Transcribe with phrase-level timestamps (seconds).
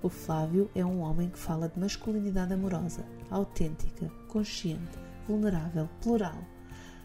[0.00, 6.38] O Flávio é um homem que fala de masculinidade amorosa, autêntica, consciente, vulnerável, plural.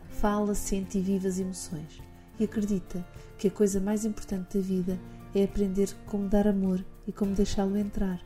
[0.09, 1.99] Fala, sente e vive as emoções
[2.39, 3.03] e acredita
[3.37, 4.99] que a coisa mais importante da vida
[5.33, 8.21] é aprender como dar amor e como deixá-lo entrar.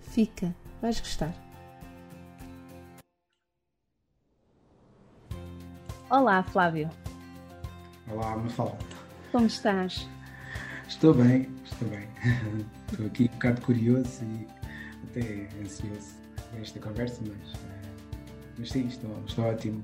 [0.00, 1.32] Fica, vais gostar.
[6.10, 6.90] Olá, Flávio.
[8.10, 8.76] Olá, Mafalda.
[9.30, 10.08] Como estás?
[10.88, 12.06] Estou bem, estou bem.
[12.90, 14.46] Estou aqui um bocado curioso e
[15.04, 16.14] até ansioso
[16.50, 17.88] por esta conversa, mas, eh,
[18.58, 19.82] mas sim, estou, estou ótimo.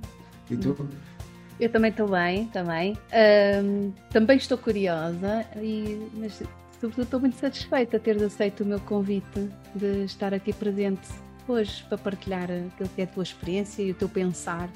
[0.51, 0.89] E tu?
[1.59, 2.97] Eu também estou bem, também.
[3.65, 6.43] Um, também estou curiosa, e, mas
[6.81, 11.09] sobretudo estou muito satisfeita de teres aceito o meu convite de estar aqui presente
[11.49, 14.71] hoje para partilhar aquilo que é a tua experiência e o teu pensar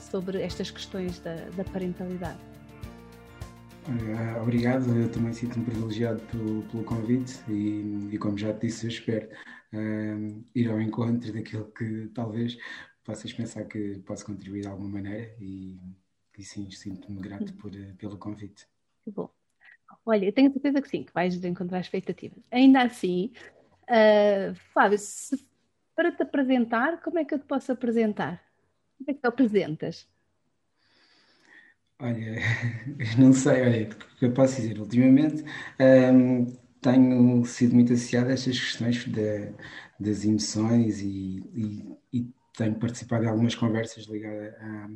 [0.00, 2.51] sobre estas questões da, da parentalidade.
[3.88, 8.86] Uh, obrigado, eu também sinto-me privilegiado pelo, pelo convite e, e, como já te disse,
[8.86, 9.28] eu espero
[9.72, 12.56] uh, ir ao encontro daquilo que talvez
[13.02, 15.80] possas pensar que possa contribuir de alguma maneira e,
[16.38, 18.68] e sim, sinto-me grato por, uh, pelo convite.
[19.04, 19.28] Que bom.
[20.06, 22.38] Olha, eu tenho certeza que sim, que vais encontrar expectativas.
[22.52, 23.32] Ainda assim,
[24.72, 25.44] Flávio, se,
[25.94, 28.42] para te apresentar, como é que eu te posso apresentar?
[28.96, 30.08] Como é que te apresentas?
[32.02, 32.34] Olha,
[33.16, 34.78] não sei, olha, o que eu posso dizer?
[34.80, 35.44] Ultimamente
[36.12, 36.46] um,
[36.80, 39.06] tenho sido muito associado a estas questões
[40.00, 44.90] das emoções e, e, e, tenho participado em algumas conversas ligadas a,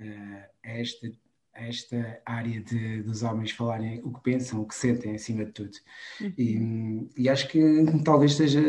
[0.00, 1.10] a, a esta
[1.54, 5.76] esta área de, dos homens falarem o que pensam, o que sentem, acima de tudo.
[6.20, 6.34] Uhum.
[6.36, 7.60] E, e, acho que
[8.04, 8.60] talvez esteja,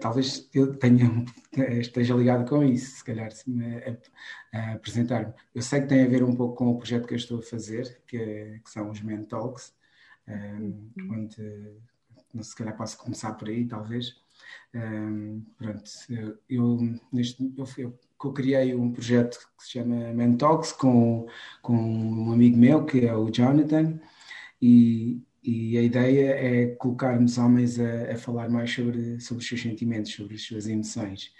[0.00, 1.24] talvez eu tenha,
[1.80, 3.30] esteja ligado com isso, se calhar,
[4.52, 5.32] a, a apresentar-me.
[5.54, 7.42] Eu sei que tem a ver um pouco com o projeto que eu estou a
[7.42, 9.74] fazer, que, é, que são os Men Talks,
[10.26, 11.12] um, uhum.
[11.12, 14.16] onde, se calhar posso começar por aí, talvez.
[14.74, 15.90] Um, pronto,
[16.48, 16.78] eu,
[17.12, 21.26] neste, eu, eu eu criei um projeto que se chama Mentalks com,
[21.62, 24.00] com um amigo meu, que é o Jonathan,
[24.60, 29.62] e, e a ideia é colocarmos homens a, a, falar mais sobre, sobre os seus
[29.62, 31.32] sentimentos, sobre as suas emoções.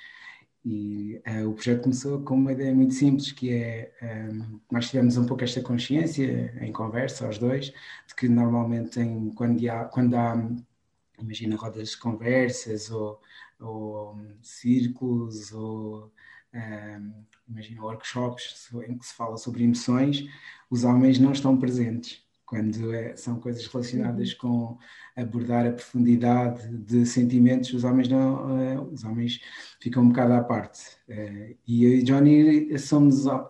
[0.64, 4.88] E uh, o projeto começou com uma ideia muito simples, que é, um, ehm, nós
[4.90, 7.72] tivemos um pouco esta consciência em conversa, os dois,
[8.06, 10.36] de que normalmente em, quando, há, quando há,
[11.18, 13.20] imagina, rodas de conversas ou,
[13.60, 16.12] ou um, círculos ou
[16.54, 17.12] um,
[17.48, 20.24] imagina workshops em que se fala sobre emoções,
[20.70, 24.38] os homens não estão presentes quando é, são coisas relacionadas uhum.
[24.38, 24.78] com
[25.14, 29.40] abordar a profundidade de sentimentos, os homens não, uh, os homens
[29.80, 30.80] ficam um bocado à parte.
[31.08, 33.48] Uh, e eu e Johnny somos uh,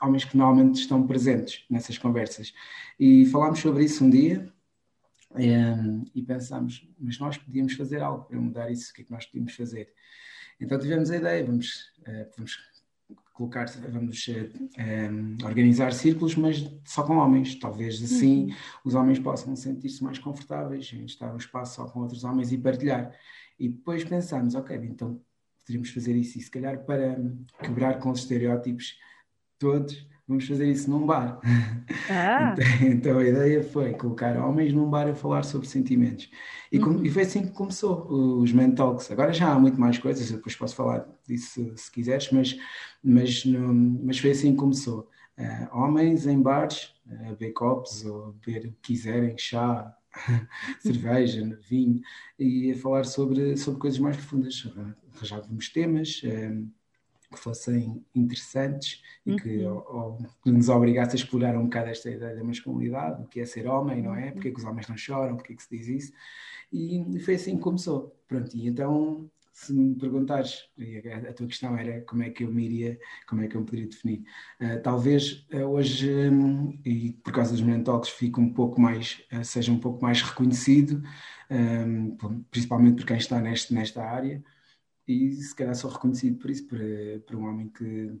[0.00, 2.54] homens que normalmente estão presentes nessas conversas.
[2.98, 4.50] E falámos sobre isso um dia
[5.34, 9.12] um, e pensámos, mas nós podíamos fazer algo para mudar isso, o que é que
[9.12, 9.92] nós podíamos fazer?
[10.60, 12.58] Então tivemos a ideia, vamos, uh, vamos
[13.40, 15.10] colocar, vamos eh,
[15.42, 17.58] organizar círculos, mas só com homens.
[17.58, 18.54] Talvez assim uhum.
[18.84, 22.58] os homens possam sentir-se mais confortáveis em estar no espaço só com outros homens e
[22.58, 23.16] partilhar.
[23.58, 25.18] E depois pensámos, ok, então
[25.58, 27.18] poderíamos fazer isso e se calhar para
[27.62, 28.98] quebrar com os estereótipos
[29.58, 31.40] todos, vamos fazer isso num bar.
[32.08, 32.54] Ah.
[32.60, 36.30] Então, então, a ideia foi colocar homens num bar a falar sobre sentimentos.
[36.70, 37.04] E, uhum.
[37.04, 38.06] e foi assim que começou
[38.40, 39.10] os Men Talks.
[39.10, 42.56] Agora já há muito mais coisas, depois posso falar disso se, quiseres, mas,
[43.02, 43.74] mas, no,
[44.04, 45.08] mas foi assim que começou.
[45.36, 49.92] Uh, homens em bares, a uh, beber copos ou beber o que quiserem, chá,
[50.80, 52.00] cerveja, vinho,
[52.38, 54.72] e a falar sobre, sobre coisas mais profundas.
[55.16, 56.22] Arranjávamos temas.
[56.22, 56.70] Uh,
[57.30, 59.82] que fossem interessantes e que, uhum.
[59.86, 63.46] ou, que nos obrigasse a explorar um bocado esta ideia da masculinidade, o que é
[63.46, 64.26] ser homem, não é?
[64.26, 64.32] Uhum.
[64.32, 66.12] Porque é que os homens não choram, porque é que se diz isso?
[66.72, 68.16] E, foi assim que começou.
[68.26, 70.68] Pronto, e então, se me perguntares,
[71.28, 72.98] a, tua questão era como é que eu me iria,
[73.28, 74.24] como é que eu me poderia definir.
[74.60, 79.44] Uh, talvez uh, hoje, um, e por causa dos mentalks, fique um pouco mais, uh,
[79.44, 81.02] seja um pouco mais reconhecido,
[81.50, 84.42] um, principalmente por quem está neste, nesta área
[85.10, 86.78] e se calhar sou reconhecido por isso, por,
[87.26, 88.12] por um homem que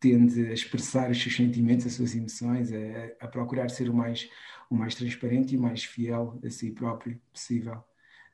[0.00, 4.28] tende a expressar os seus sentimentos, as suas emoções, a, a, procurar ser o mais,
[4.70, 7.82] o mais transparente e o mais fiel a si próprio possível.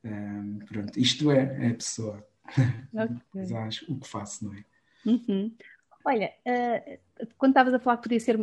[0.04, 2.26] Um, pronto, isto é, a pessoa.
[2.92, 3.56] Okay.
[3.56, 4.64] Acho o que faço, não é?
[5.06, 5.54] Uhum.
[6.04, 8.38] Olha, uh, quando estavas a falar que podia ser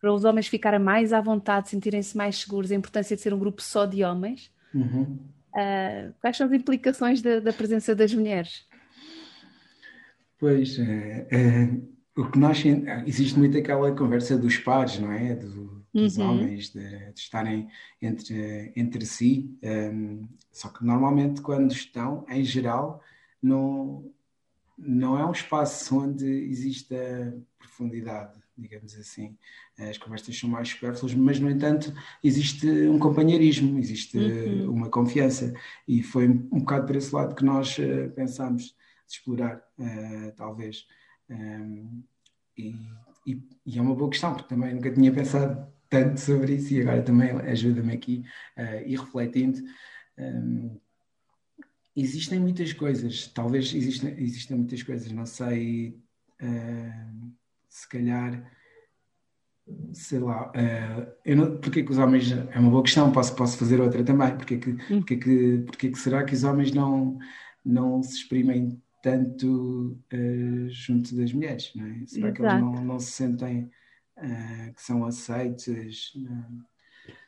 [0.00, 3.38] para os homens ficarem mais à vontade, sentirem-se mais seguros, a importância de ser um
[3.38, 5.18] grupo só de homens, uhum.
[5.56, 8.66] Uh, quais são as implicações da, da presença das mulheres?
[10.38, 12.62] Pois, é, é, o que nós
[13.06, 15.34] existe muito aquela conversa dos pares, não é?
[15.34, 16.30] Do, dos uhum.
[16.30, 17.68] homens, de, de, estarem
[18.02, 23.02] entre, entre si, um, só que normalmente quando estão, em geral,
[23.42, 24.04] não,
[24.76, 29.36] não é um espaço onde existe a profundidade, digamos assim.
[29.78, 31.92] As conversas são mais supérfluas, mas, no entanto,
[32.22, 34.72] existe um companheirismo, existe uhum.
[34.72, 35.52] uma confiança.
[35.86, 38.74] E foi um bocado por esse lado que nós uh, pensámos de
[39.14, 40.86] explorar, uh, talvez.
[41.28, 42.02] Um,
[42.56, 42.74] e,
[43.26, 46.80] e, e, é uma boa questão, porque também nunca tinha pensado tanto sobre isso e
[46.80, 48.24] agora também ajuda-me aqui
[48.56, 49.60] uh, e refletindo.
[50.18, 50.80] Um,
[51.94, 55.98] existem muitas coisas, talvez existem, existem muitas coisas, não sei,
[56.42, 57.32] uh,
[57.76, 58.42] se calhar,
[59.92, 63.58] sei lá, uh, eu não, porque que os homens, é uma boa questão, posso, posso
[63.58, 65.00] fazer outra também, porque que, hum.
[65.00, 67.18] porque que, porque que será que os homens não,
[67.62, 72.06] não se exprimem tanto uh, junto das mulheres, não é?
[72.06, 72.32] Será Exato.
[72.32, 73.70] que eles não, não se sentem
[74.74, 76.14] que são aceites?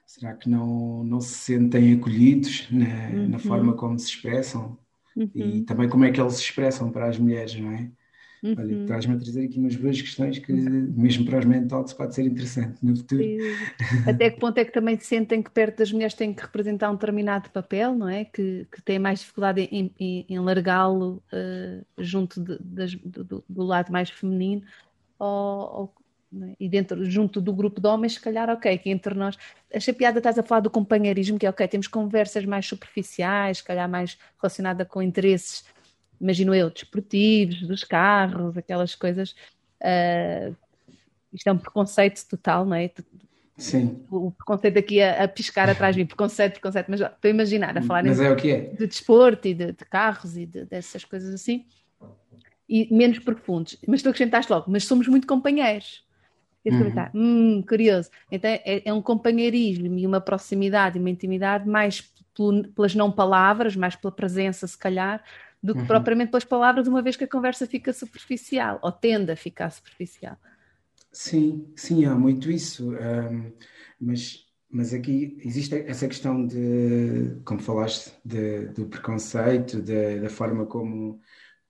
[0.06, 3.28] Será que não, não se sentem acolhidos na, uhum.
[3.28, 4.78] na forma como se expressam?
[5.14, 5.30] Uhum.
[5.34, 7.90] E também como é que eles se expressam para as mulheres, não é?
[8.42, 8.54] Uhum.
[8.56, 12.24] Olha, traz-me a trazer aqui umas boas questões que, mesmo para os mentalks, pode ser
[12.24, 13.24] interessante no futuro.
[14.06, 16.94] Até que ponto é que também sentem que perto das mulheres têm que representar um
[16.94, 18.24] determinado papel, não é?
[18.24, 23.62] Que, que têm mais dificuldade em, em, em largá-lo uh, junto de, de, do, do,
[23.62, 24.62] lado mais feminino,
[25.18, 25.94] ou, ou
[26.42, 26.54] é?
[26.60, 29.38] e dentro, junto do grupo de homens, se calhar, ok, que entre nós,
[29.74, 33.64] achei piada, estás a falar do companheirismo, que é ok, temos conversas mais superficiais, se
[33.64, 35.64] calhar mais relacionada com interesses,
[36.20, 39.34] imagino eu, desportivos, dos carros, aquelas coisas.
[39.80, 40.54] Uh,
[41.32, 42.90] isto é um preconceito total, não é?
[43.56, 44.04] Sim.
[44.10, 47.76] O preconceito aqui a, a piscar atrás de mim, preconceito, preconceito, mas estou a imaginar,
[47.76, 48.60] a falar mas é o que é.
[48.60, 51.66] de desporto e de, de carros e de, dessas coisas assim,
[52.68, 53.76] e menos profundos.
[53.86, 56.06] Mas tu acrescentaste logo, mas somos muito companheiros.
[56.64, 56.92] E uhum.
[57.14, 58.10] hum, curioso.
[58.30, 62.12] Então é, é, um companheirismo e uma proximidade e uma intimidade mais
[62.74, 65.22] pelas não palavras, mais pela presença, se calhar,
[65.62, 65.86] do que uhum.
[65.86, 70.36] propriamente pelas palavras, uma vez que a conversa fica superficial, ou tende a ficar superficial.
[71.12, 72.92] Sim, sim, há muito isso.
[72.92, 73.52] Um,
[74.00, 80.66] mas, mas aqui existe essa questão de, como falaste, de, do preconceito, de, da forma
[80.66, 81.20] como,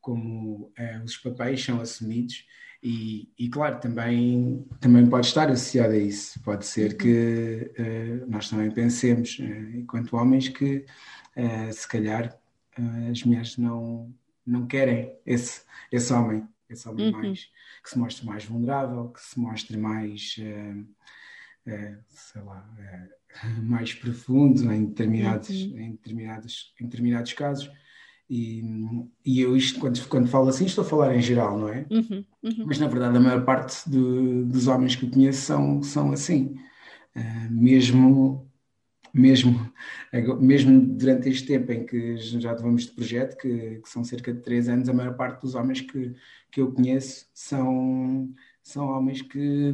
[0.01, 2.45] como é, os papéis são assumidos.
[2.83, 6.41] E, e, claro, também, também pode estar associado a isso.
[6.43, 10.85] Pode ser que uh, nós também pensemos, uh, enquanto homens, que
[11.37, 12.38] uh, se calhar
[13.11, 14.15] as mulheres não,
[14.47, 17.13] não querem esse, esse homem, esse homem uhum.
[17.13, 17.49] mais
[17.83, 20.37] que se mostre mais vulnerável, que se mostre mais,
[22.09, 22.69] sei lá,
[23.63, 25.79] mais profundo em determinados, uhum.
[25.79, 27.71] em determinados, em determinados casos.
[28.31, 28.63] E,
[29.25, 31.87] e eu isto, quando, quando falo assim, estou a falar em geral, não é?
[31.91, 32.65] Uhum, uhum.
[32.67, 36.55] Mas na verdade a maior parte do, dos homens que eu conheço são, são assim.
[37.17, 38.47] Uh, mesmo,
[39.13, 39.73] mesmo,
[40.41, 44.41] mesmo durante este tempo em que já vamos de projeto, que, que, são cerca de
[44.41, 46.15] três anos, a maior parte dos homens que,
[46.51, 49.73] que eu conheço são, são homens que,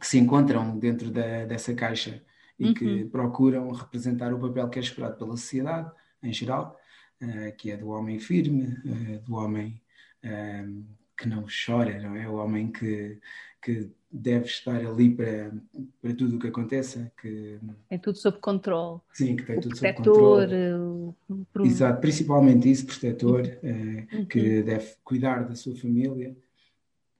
[0.00, 2.22] que se encontram dentro da, dessa caixa
[2.58, 2.74] e uhum.
[2.74, 5.90] que procuram representar o papel que é esperado pela sociedade
[6.22, 6.78] em geral
[7.22, 9.80] uh, que é do homem firme, uh, do homem
[10.24, 10.84] uh,
[11.16, 12.28] que não chora, não é?
[12.28, 13.18] O homem que,
[13.62, 15.52] que deve estar ali para,
[16.02, 17.10] para tudo o que aconteça.
[17.20, 17.58] Que...
[17.88, 19.00] Tem tudo sob controle.
[19.14, 20.54] Sim, que tem o tudo sob controle.
[20.74, 21.14] O...
[21.64, 24.26] Exato, principalmente isso, protetor, uhum.
[24.26, 26.36] que deve cuidar da sua família.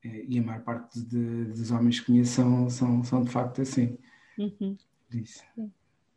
[0.05, 3.97] E a maior parte de, dos homens que conheço são, são, são de facto assim.
[4.37, 4.77] Uhum.
[5.13, 5.45] Isso.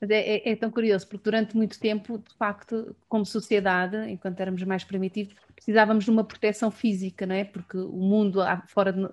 [0.01, 4.39] Mas é, é, é, tão curioso, porque durante muito tempo, de facto, como sociedade, enquanto
[4.39, 7.45] éramos mais primitivos, precisávamos de uma proteção física, não é?
[7.45, 9.07] Porque o mundo fora de,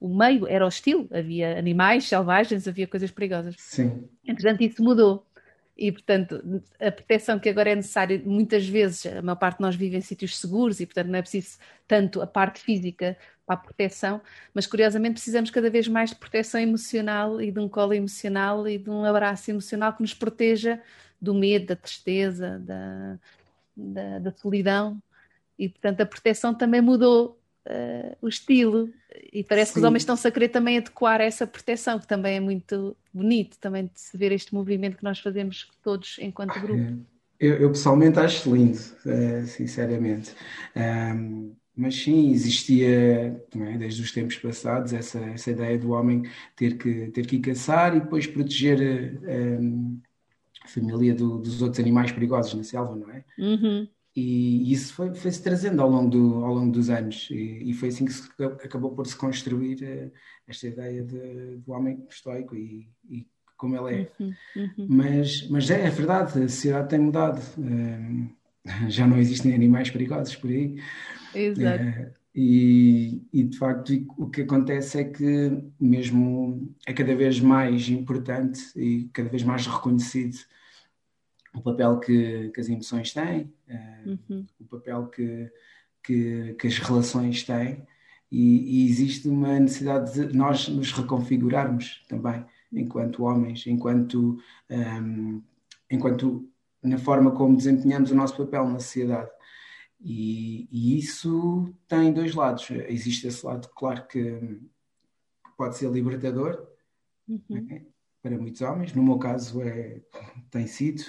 [0.00, 3.54] o meio era hostil, havia animais selvagens, havia coisas perigosas.
[3.58, 4.08] Sim.
[4.24, 5.26] Entretanto, isso mudou.
[5.76, 6.42] E, portanto,
[6.80, 10.00] a proteção que agora é necessária, muitas vezes, a maior parte de nós vive em
[10.00, 14.20] sítios seguros e, portanto, não é preciso tanto a parte física para a proteção,
[14.52, 18.76] mas curiosamente precisamos cada vez mais de proteção emocional e de um colo emocional e
[18.76, 20.82] de um abraço emocional que nos proteja
[21.20, 23.18] do medo, da tristeza, da,
[23.76, 25.00] da, da solidão.
[25.56, 28.90] E, portanto, a proteção também mudou uh, o estilo.
[29.32, 29.74] E parece Sim.
[29.74, 32.96] que os homens estão-se a querer também adequar a essa proteção, que também é muito
[33.12, 36.98] bonito, também de se ver este movimento que nós fazemos todos enquanto grupo.
[37.40, 40.34] Eu, eu pessoalmente acho lindo, uh, sinceramente.
[40.76, 42.88] Um, mas sim, existia
[43.54, 46.24] é, desde os tempos passados essa, essa ideia do homem
[46.56, 50.00] ter que, ter que ir caçar e depois proteger um,
[50.64, 53.24] a família do, dos outros animais perigosos na selva, não é?
[53.38, 53.88] Uhum.
[54.18, 57.90] E isso foi, foi-se trazendo ao longo, do, ao longo dos anos, e, e foi
[57.90, 60.12] assim que se, acabou por se construir uh,
[60.48, 63.24] esta ideia de, do homem estoico e, e
[63.56, 64.12] como ele é.
[64.18, 64.86] Uhum, uhum.
[64.88, 67.40] Mas, mas é, é, verdade, a sociedade tem mudado.
[67.58, 68.28] Uh,
[68.90, 70.82] já não existem animais perigosos por aí.
[71.32, 71.84] Exato.
[71.84, 77.88] Uh, e, e, de facto o que acontece é que mesmo é cada vez mais
[77.88, 80.36] importante e cada vez mais reconhecido
[81.54, 84.46] o papel que, que as emoções têm, uh, uhum.
[84.60, 85.50] o papel que,
[86.02, 87.86] que, que, as relações têm,
[88.30, 94.38] e, e, existe uma necessidade de nós nos reconfigurarmos também, enquanto homens, enquanto,
[94.70, 95.42] um, ehm,
[95.90, 96.46] enquanto
[96.82, 99.30] na forma como desempenhamos o nosso papel na sociedade.
[100.00, 102.70] E, e, isso tem dois lados.
[102.70, 104.60] Existe esse lado, claro, que
[105.56, 106.68] pode ser libertador
[107.26, 107.42] uhum.
[107.48, 107.84] né,
[108.22, 108.94] para muitos homens.
[108.94, 110.00] No meu caso, é,
[110.50, 111.02] tem sido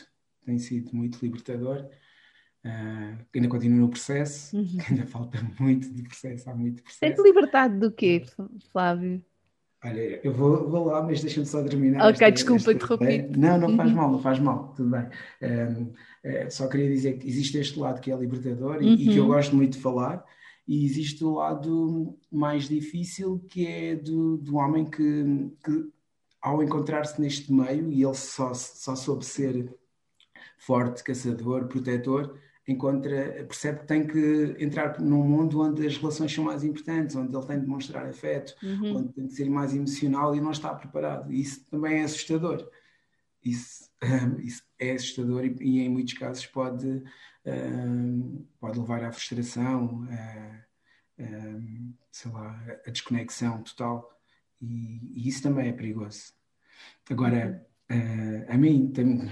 [0.49, 1.85] tem sido muito libertador.
[2.65, 4.77] Uh, ainda continuo no processo, uhum.
[4.89, 6.99] ainda falta muito de processo, há muito processo.
[6.99, 8.25] Tem-te libertado do quê,
[8.71, 9.23] Flávio?
[9.81, 12.01] Olha, eu vou, vou lá, mas deixa-me só terminar.
[12.01, 13.29] Ok, esta, desculpa interromper.
[13.37, 13.95] Não, não faz uhum.
[13.95, 15.07] mal, não faz mal, tudo bem.
[15.41, 18.83] Um, é, só queria dizer que existe este lado que é libertador uhum.
[18.83, 19.29] e, e, que eu uhum.
[19.29, 20.25] gosto muito de falar,
[20.67, 25.89] e existe o lado mais difícil que é do, do homem que, que
[26.41, 29.73] ao encontrar-se neste meio, e ele só, só soube ser
[30.59, 32.37] forte, caçador, protetor,
[32.67, 37.35] encontra, percebe que tem que entrar num mundo onde as relações são mais importantes, onde
[37.35, 38.97] ele tem de demonstrar afeto, uhum.
[38.97, 41.31] onde tem de ser mais emocional e não está preparado.
[41.31, 42.69] E isso também é assustador.
[43.43, 47.03] Isso, um, isso é assustador e, e, em muitos casos pode,
[47.45, 54.07] um, pode levar à frustração, a, um, sei lá, a desconexão total.
[54.61, 56.33] E, e, isso também é perigoso.
[57.09, 59.27] Agora, uh, a mim tem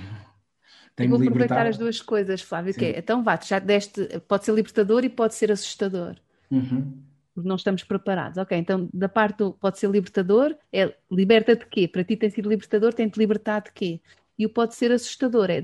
[0.98, 2.80] tenho vou aproveitar as duas coisas, Flávio, Sim.
[2.80, 6.16] que é, então vá, já deste, pode ser libertador e pode ser assustador.
[6.50, 6.92] Uhum.
[7.36, 8.40] Porque não estamos preparados.
[8.40, 11.88] Ok, então da parte do pode ser libertador, é liberta de quê?
[11.88, 14.02] Para ti tem sido libertador, tem-te libertar de quê?
[14.40, 15.64] E o pode ser assustador, é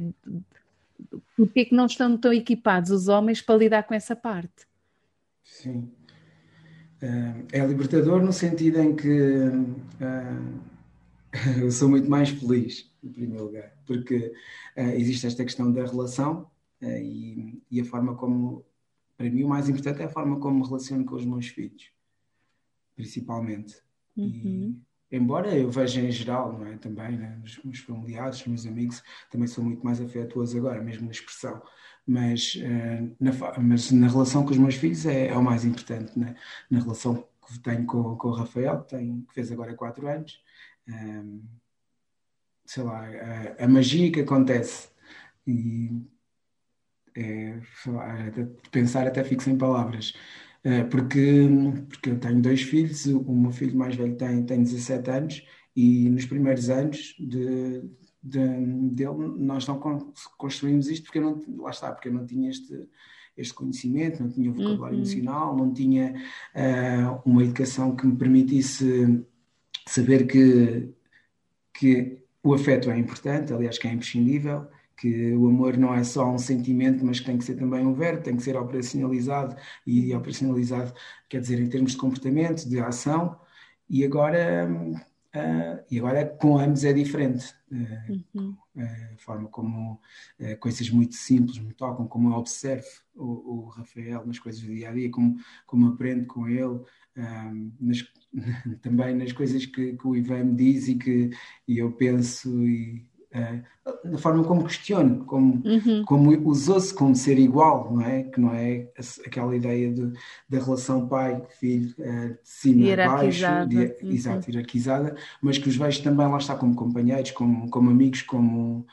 [1.36, 4.68] porque é que não estão tão equipados os homens para lidar com essa parte?
[5.44, 5.90] Sim.
[7.02, 10.60] Uh, é libertador no sentido em que uh,
[11.62, 14.34] eu sou muito mais feliz em primeiro lugar, porque
[14.78, 16.50] uh, existe esta questão da relação
[16.82, 18.64] uh, e, e, a forma como,
[19.18, 21.92] para mim, o mais importante é a forma como me relaciono com os meus filhos,
[22.96, 23.76] principalmente.
[24.16, 24.80] Uhum.
[25.12, 26.78] E, embora eu veja em geral, não é?
[26.78, 27.42] Também, né?
[27.44, 31.62] os meus familiares, os meus amigos, também sou muito mais afetuoso agora, mesmo na expressão.
[32.06, 36.18] Mas, uh, na, mas na relação com os meus filhos é, é o mais importante,
[36.18, 36.36] né?
[36.70, 40.42] na relação que tenho com, com o Rafael, que, tem, que fez agora 4 anos.
[42.66, 44.90] Sei lá, a, a magia que acontece.
[45.46, 45.92] E
[47.16, 50.14] é, lá, de pensar até fico sem palavras.
[50.64, 51.46] É, porque,
[51.90, 55.44] porque eu tenho dois filhos, o meu filho mais velho tem, tem 17 anos
[55.76, 57.82] e nos primeiros anos de,
[58.24, 58.40] de,
[58.92, 59.78] dele nós não
[60.38, 62.88] construímos isto porque eu não, lá está, porque eu não tinha este,
[63.36, 65.04] este conhecimento, não tinha vocabulário uhum.
[65.04, 66.14] emocional, não tinha
[66.56, 69.22] uh, uma educação que me permitisse
[69.88, 70.90] saber que,
[71.74, 76.30] que o afeto é importante, aliás, que é imprescindível, que o amor não é só
[76.30, 80.14] um sentimento, mas que tem que ser também um verbo, tem que ser operacionalizado, e
[80.14, 80.94] operacionalizado
[81.30, 83.40] quer dizer em termos de comportamento, de ação,
[83.90, 84.70] e agora,
[85.36, 87.54] uh, e agora com ambos é diferente.
[87.72, 88.58] Uh, uhum.
[88.78, 90.00] A forma como
[90.40, 94.74] uh, coisas muito simples me tocam, como eu observo o, o, Rafael nas coisas do
[94.74, 96.82] dia a dia, como, como aprendo com ele,
[97.80, 98.04] nas,
[98.82, 101.30] também nas coisas que, que, o Ivan me diz e que
[101.68, 103.64] e eu penso e uh,
[104.04, 106.04] na forma como questiono, como, uhum.
[106.06, 108.24] como usou-se como ser igual, não é?
[108.24, 108.90] Que não é
[109.26, 110.14] aquela ideia de,
[110.50, 114.12] da relação pai-filho uh, de cima a baixo, de, uhum.
[114.12, 118.86] exato, hierarquizada, mas que os vejo também lá está como companheiros, como, como amigos, como,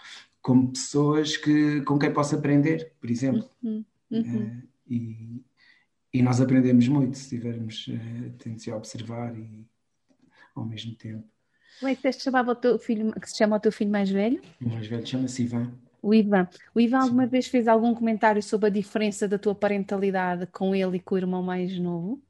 [0.43, 3.49] como pessoas que, com quem posso aprender, por exemplo.
[3.63, 3.85] Uhum.
[4.11, 5.43] Uh, e,
[6.13, 9.65] e nós aprendemos muito se estivermos uh, atentos a observar e
[10.55, 11.25] ao mesmo tempo.
[11.79, 14.11] Como é que te chamava o teu filho, que se chama o teu filho mais
[14.11, 14.41] velho?
[14.61, 15.73] O mais velho chama-se Ivan.
[16.03, 16.49] O Ivan.
[16.75, 17.31] O Ivan alguma Sim.
[17.31, 21.19] vez fez algum comentário sobre a diferença da tua parentalidade com ele e com o
[21.19, 22.21] irmão mais novo?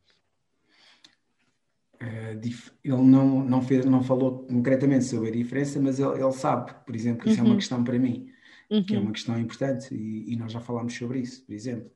[2.02, 6.94] ele não, não, fez, não falou concretamente sobre a diferença, mas ele, ele sabe, por
[6.94, 7.44] exemplo, que isso uhum.
[7.44, 7.58] é uma uhum.
[7.58, 8.30] questão para mim,
[8.70, 8.82] uhum.
[8.82, 9.12] que é uma uhum.
[9.12, 11.90] questão importante e, e, nós já falámos sobre isso, por exemplo.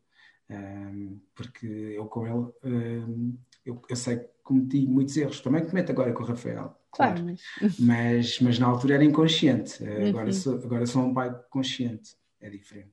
[0.51, 5.91] Um, porque eu com ele, um, eu, eu, sei que cometi muitos erros, também cometo
[5.91, 7.41] agora com o Rafael, claro, claro mas...
[7.79, 8.41] mas...
[8.41, 10.09] Mas, na altura era inconsciente, uhum.
[10.09, 12.93] agora, sou, agora sou um pai consciente, é diferente.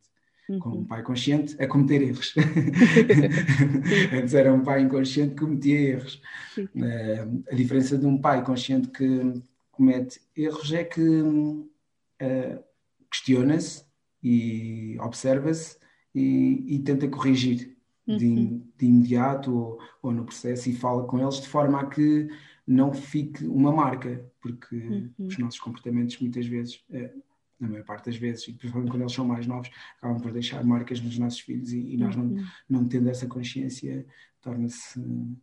[0.49, 0.59] Uhum.
[0.59, 2.33] Com um pai consciente a cometer erros.
[4.13, 6.21] Antes era um pai inconsciente que cometia erros.
[6.57, 12.63] Uh, a diferença de um pai consciente que comete erros é que uh,
[13.09, 13.83] questiona-se
[14.23, 15.77] e observa-se
[16.13, 17.75] e, e, tenta corrigir
[18.07, 18.17] uhum.
[18.17, 22.29] de, de, imediato ou, ou, no processo e fala com eles de forma a que
[22.67, 25.11] não fique uma marca, porque uhum.
[25.19, 27.21] os nossos comportamentos muitas vezes uh,
[27.61, 30.63] na maior parte das vezes, e principalmente quando eles são mais novos, acabam por deixar
[30.63, 32.45] marcas nos nossos filhos e, e nós não, uhum.
[32.67, 34.05] não tendo essa consciência,
[34.41, 34.99] torna-se.
[34.99, 35.37] Uh,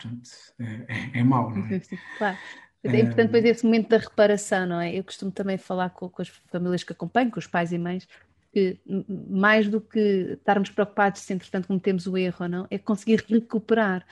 [0.00, 0.30] pronto,
[0.60, 1.80] é, é, mau, não é?
[2.16, 2.38] Claro.
[2.84, 4.96] É importante depois esse momento da reparação, não é?
[4.96, 8.06] Eu costumo também falar com, com as famílias que acompanho, com os pais e mães,
[8.58, 8.78] que
[9.28, 14.04] mais do que estarmos preocupados se entretanto cometemos o erro ou não, é conseguir recuperar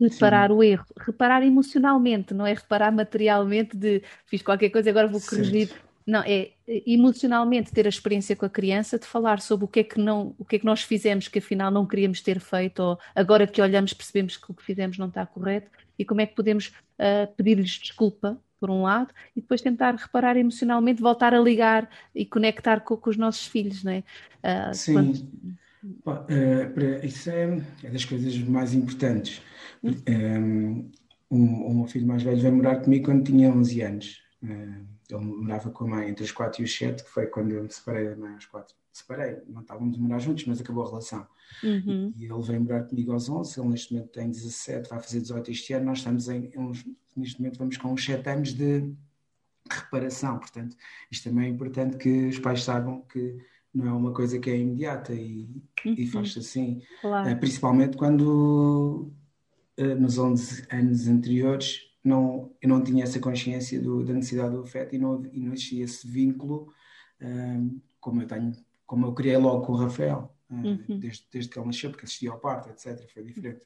[0.00, 0.56] reparar Sim.
[0.56, 5.68] o erro, reparar emocionalmente, não é reparar materialmente de fiz qualquer coisa agora vou corrigir.
[5.68, 5.90] Certo.
[6.06, 9.84] Não, é emocionalmente ter a experiência com a criança de falar sobre o que é
[9.84, 12.98] que não, o que é que nós fizemos que afinal não queríamos ter feito, ou
[13.14, 16.34] agora que olhamos percebemos que o que fizemos não está correto, e como é que
[16.34, 21.88] podemos uh, pedir-lhes desculpa, por um lado, e depois tentar reparar emocionalmente, voltar a ligar
[22.14, 24.04] e conectar com, com os nossos filhos, não é?
[24.44, 24.92] Uh, Sim.
[24.92, 26.30] Quando...
[26.30, 29.40] Uh, isso é, é das coisas mais importantes.
[29.82, 30.90] Um,
[31.30, 34.22] o meu filho mais velho veio morar comigo quando tinha 11 anos.
[34.42, 37.62] Ele morava com a mãe entre os 4 e os 7, que foi quando eu
[37.62, 38.74] me separei da mãe aos 4.
[38.92, 41.26] Separei, não estávamos a morar juntos, mas acabou a relação.
[41.62, 42.12] Uhum.
[42.16, 45.50] E ele veio morar comigo aos 11, ele neste momento tem 17, vai fazer 18
[45.50, 45.86] este ano.
[45.86, 46.84] Nós estamos em, uns,
[47.16, 48.92] neste momento, vamos com uns 7 anos de
[49.70, 50.38] reparação.
[50.38, 50.76] Portanto,
[51.10, 53.38] isto também é importante que os pais saibam que
[53.72, 55.48] não é uma coisa que é imediata e,
[55.84, 55.94] uhum.
[55.96, 56.82] e faz-se assim.
[57.00, 57.28] Claro.
[57.28, 59.12] Eh, principalmente quando
[59.76, 64.62] eh, nos 11 anos anteriores não, eu não tinha essa consciência do, da necessidade do
[64.62, 66.72] afeto e não, e não existia esse vínculo
[67.20, 68.52] um, como eu tenho,
[68.90, 70.98] como eu criei logo com o Rafael, uh, uhum.
[70.98, 73.08] desde, desde que ele nasceu, porque assistia ao parto, etc.
[73.14, 73.60] Foi diferente.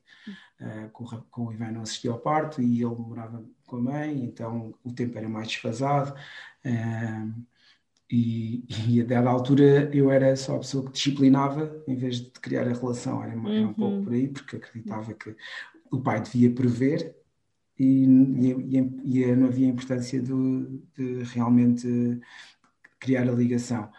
[0.60, 3.80] Uh, com, o, com o Ivan não assistia ao parto e ele morava com a
[3.80, 6.14] mãe, então o tempo era mais desfasado.
[6.62, 7.42] Uh,
[8.10, 12.30] e, e a dada altura eu era só a pessoa que disciplinava em vez de
[12.32, 14.04] criar a relação, era, era um pouco uhum.
[14.04, 15.34] por aí, porque acreditava que
[15.90, 17.16] o pai devia prever
[17.78, 20.32] e, e, e não havia importância de,
[20.94, 22.20] de, realmente
[23.00, 23.90] criar a ligação.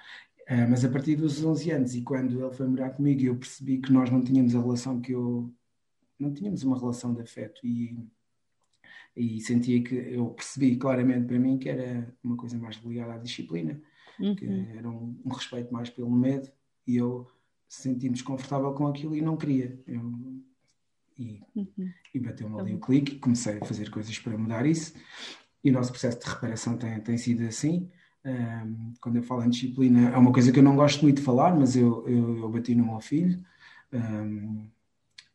[0.49, 3.79] Uh, mas a partir dos 11 anos e quando ele foi morar comigo, eu percebi
[3.79, 5.51] que nós não tínhamos a relação que eu.
[6.19, 7.97] não tínhamos uma relação de afeto e,
[9.15, 13.17] e sentia que eu percebi claramente para mim que era uma coisa mais ligada à
[13.17, 13.81] disciplina,
[14.19, 14.35] uhum.
[14.35, 16.51] que era um, um, respeito mais pelo medo
[16.85, 17.27] e eu
[17.67, 19.81] senti-me desconfortável com aquilo e não queria.
[19.87, 20.01] Eu
[21.17, 21.91] e, uhum.
[22.13, 24.93] e bateu-me ali o clique, comecei a fazer coisas para mudar isso.
[25.63, 27.89] E o nosso processo de reparação tem, tem sido assim.
[28.25, 31.23] Um, quando eu falo em disciplina, é uma coisa que eu não gosto muito de
[31.23, 33.39] falar, mas eu, eu, eu bati no meu filho.
[33.93, 34.67] Um,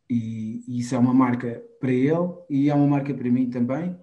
[0.09, 3.97] e, e, isso é uma marca para ele e é uma marca para mim também.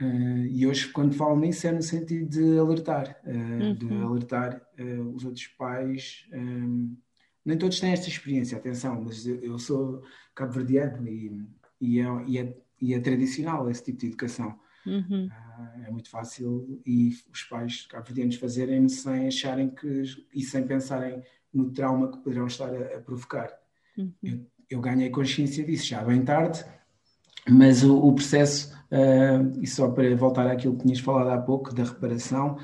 [0.00, 3.74] Uh, e hoje, quando falo nisso, é no sentido de alertar, uh, uhum.
[3.74, 6.96] de alertar uh, os outros pais um,
[7.44, 10.02] nem todos têm esta experiência, atenção, mas eu, sou
[10.34, 11.46] cabo-verdiano e,
[11.80, 14.58] e, é, e, é, e é tradicional esse tipo de educação.
[14.86, 15.26] Uhum.
[15.26, 20.02] Uh, é muito fácil e os pais cabo-verdianos fazerem sem acharem que
[20.34, 23.50] e sem pensarem no trauma que poderão estar a, a provocar.
[23.96, 24.12] Uhum.
[24.22, 26.64] Eu, eu, ganhei consciência disso já bem tarde,
[27.48, 31.74] mas o, o processo, uh, e só para voltar àquilo que tinhas falado há pouco,
[31.74, 32.58] da reparação,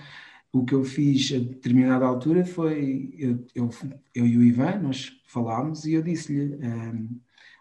[0.52, 3.70] o que eu fiz a determinada altura foi, eu, eu,
[4.14, 7.20] eu e o Ivan, nós falámos e eu disse-lhe, um,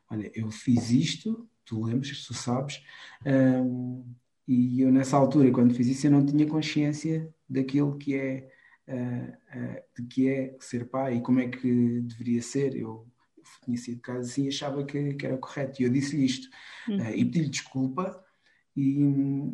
[0.09, 2.81] olha, eu fiz isto, tu lembras, tu sabes,
[3.25, 4.03] um,
[4.49, 8.49] e eu nessa altura, quando fiz isso, eu não tinha consciência daquilo que é,
[8.87, 12.75] uh, uh, de que é ser pai e como é que deveria ser.
[12.75, 13.07] Eu,
[13.63, 15.79] tinha sido caso assim e achava que, que, era correto.
[15.79, 16.47] E eu disse-lhe isto.
[16.87, 16.97] Uhum.
[16.97, 18.25] Uh, e pedi-lhe desculpa
[18.75, 19.03] e,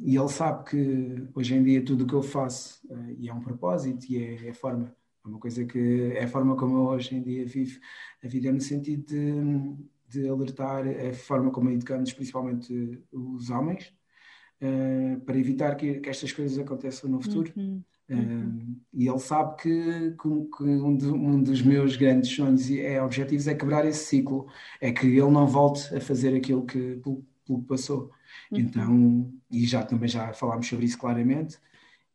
[0.05, 2.79] e, ele sabe que hoje em dia tudo o que eu faço
[3.17, 6.27] e é um propósito e é, é, a forma, é uma coisa que é a
[6.27, 7.79] forma como eu hoje em dia vivo
[8.23, 13.93] a vida no sentido de, de alertar a forma como educamos principalmente os homens
[14.65, 17.51] uh, para evitar que, que, estas coisas aconteçam no futuro.
[17.55, 17.81] Uhum.
[18.09, 22.79] Uh, e ele sabe que, que, que um, de, um, dos meus grandes sonhos e
[22.79, 24.47] é, objetivos é quebrar esse ciclo,
[24.79, 27.01] é que ele não volte a fazer aquilo que
[27.45, 28.11] pelo que passou.
[28.51, 28.59] Uhum.
[28.59, 31.57] Então, e já também já falámos sobre isso claramente,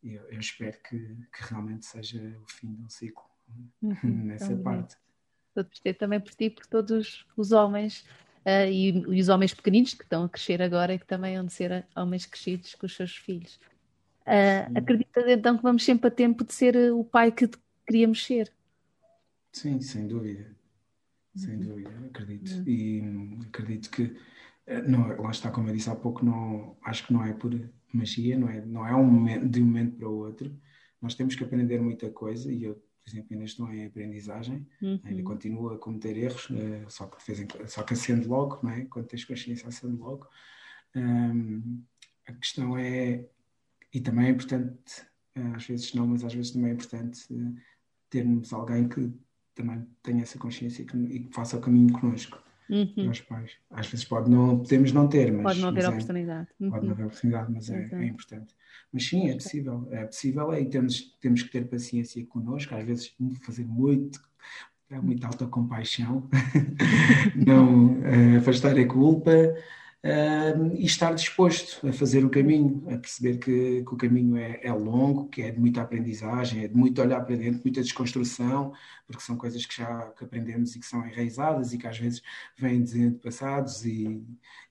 [0.03, 3.25] eu, eu espero que, que, realmente seja o fim de um ciclo
[3.83, 3.97] uhum.
[4.27, 4.63] nessa também.
[4.63, 4.97] parte.
[5.57, 8.07] Estou a também por ti, por todos os homens
[8.45, 11.49] uh, e, e, os homens pequeninos que estão a crescer agora e que também vão
[11.49, 13.61] ser homens crescidos com os seus filhos.
[14.23, 17.49] Uh, acreditas então que vamos sempre a tempo de ser o pai que
[17.87, 18.53] queríamos ser?
[19.53, 20.47] Sim, sem dúvida.
[21.35, 21.61] Sem uhum.
[21.61, 22.53] dúvida, acredito.
[22.53, 22.65] Uhum.
[22.67, 24.17] E acredito que,
[24.87, 27.53] não, lá está, como eu disse há pouco, não, acho que não é por
[27.93, 30.55] magia, não é, não é um momento, de um momento para o outro.
[31.01, 35.01] Nós temos que aprender muita coisa e eu, por exemplo, ainda estou em aprendizagem, uhum.
[35.05, 38.85] ainda continuo a cometer erros, uh, só, que fez, só que acendo logo, não é?
[38.85, 40.29] quando tens consciência, acendo logo.
[40.95, 41.83] Um,
[42.27, 43.25] a questão é,
[43.93, 45.03] e também é importante,
[45.37, 47.57] uh, às vezes não, mas às vezes também é importante uh,
[48.09, 49.13] termos alguém que
[49.55, 52.41] também tenha essa consciência e que, e que faça o caminho connosco.
[52.71, 53.11] Uhum.
[53.29, 53.51] Pais.
[53.71, 55.43] Às vezes pode não, podemos não ter, mas.
[55.43, 56.49] Pode não haver é, oportunidade.
[56.61, 56.71] Uhum.
[56.71, 58.55] Pode não haver oportunidade, mas é, é, importante.
[58.93, 59.89] Mas sim, é possível.
[59.91, 64.21] É possível é, e temos, temos que ter paciência connosco, às vezes fazer muito,
[65.03, 66.29] muita alta compaixão,
[67.35, 69.33] não uh, afastar a culpa
[70.05, 74.61] uh, e estar disposto a fazer o caminho, a perceber que, que o caminho é,
[74.63, 78.73] é, longo, que é de muita aprendizagem, é de muito olhar para dentro, muita desconstrução,
[79.07, 82.23] porque são coisas que já que aprendemos e que são enraizadas e que às vezes
[82.57, 84.23] vêm de passados e,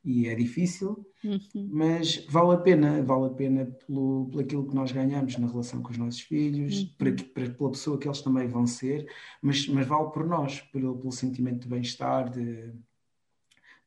[0.03, 1.69] e é difícil, uhum.
[1.71, 5.81] mas vale a pena, vale a pena pelo, pelo aquilo que nós ganhamos na relação
[5.81, 6.89] com os nossos filhos, uhum.
[6.97, 9.05] para, para, pela pessoa que eles também vão ser,
[9.41, 12.73] mas, mas vale por nós, pelo, pelo sentimento de bem-estar, de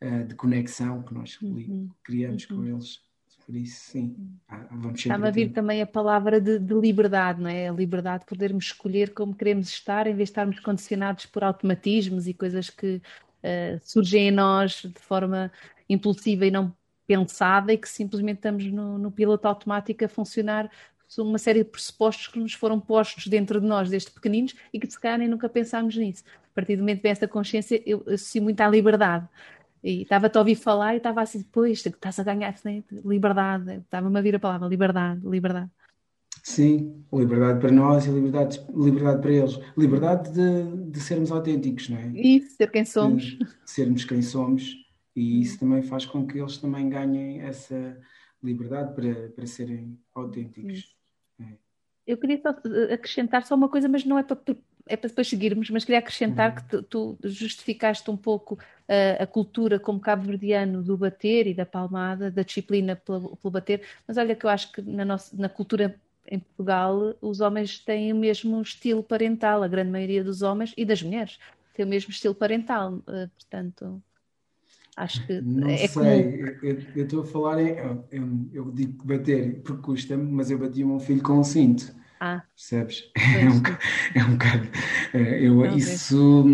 [0.02, 1.88] uh, de conexão que nós uhum.
[2.02, 2.56] criamos uhum.
[2.56, 3.00] com eles.
[3.44, 4.16] Por isso, sim,
[4.48, 7.68] ah, vamos Está-me a vir também a palavra de, de, liberdade, não é?
[7.68, 12.28] A liberdade de podermos escolher como queremos estar, em vez de estarmos condicionados por automatismos
[12.28, 12.96] e coisas que
[13.42, 15.50] uh, surgem em nós de forma
[15.88, 16.72] impulsiva e não
[17.04, 20.70] pensada e que simplesmente estamos no, no piloto automático a funcionar
[21.18, 24.90] uma série de pressupostos que nos foram postos dentro de nós desde pequeninos e que
[24.90, 26.24] se calhar nem nunca pensámos nisso.
[26.26, 29.28] A partir do momento que vem essa consciência, eu associo muito à liberdade.
[29.82, 32.84] E estava-te a ouvir falar e estava assim, pois, estás a ganhar né?
[33.04, 33.78] liberdade.
[33.78, 35.70] Estava-me a vir a palavra liberdade, liberdade.
[36.42, 39.58] Sim, liberdade para nós e liberdade, liberdade para eles.
[39.76, 42.08] Liberdade de, de sermos autênticos, não é?
[42.14, 43.24] Isso, ser quem somos.
[43.24, 44.76] De sermos quem somos.
[45.14, 47.98] E isso também faz com que eles também ganhem essa
[48.42, 50.96] liberdade para, para serem autênticos.
[51.40, 51.44] É.
[52.06, 54.36] Eu queria só eh, acrescentar só uma coisa, mas não é para
[54.86, 56.56] é para depois seguirmos, mas queria acrescentar uhum.
[56.56, 61.64] que tu, tu, justificaste um pouco uh, a cultura como cabo-verdiano do bater e da
[61.64, 65.48] palmada, da disciplina pelo, pelo, bater, mas olha que eu acho que na, nossa, na
[65.48, 65.94] cultura
[66.26, 70.84] em Portugal os homens têm o mesmo estilo parental, a grande maioria dos homens e
[70.84, 71.38] das mulheres
[71.74, 74.02] têm o mesmo estilo parental, uh, portanto
[74.94, 76.76] acho que não é sei, comum.
[76.94, 80.84] eu estou a falar em, eu, eu, eu digo bater porque custa-me, mas eu bati
[80.84, 82.42] o meu filho com um cinto ah.
[82.54, 83.10] Percebes?
[84.14, 84.68] É um, é um bocado.
[85.12, 86.46] É, eu, não, isso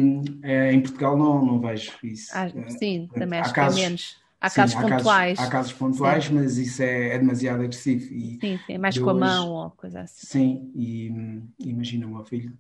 [0.43, 2.31] é, em Portugal não, não vejo isso.
[2.35, 4.17] Ah, é, sim, também acho casos, que é menos.
[4.41, 5.37] Há sim, casos há pontuais.
[5.37, 6.35] Casos, há casos pontuais, sim.
[6.35, 8.15] mas isso é, é demasiado agressivo.
[8.15, 10.27] E sim, sim, é mais com a mão ou coisa assim.
[10.27, 11.13] Sim, e
[11.59, 12.57] imagina o meu filho.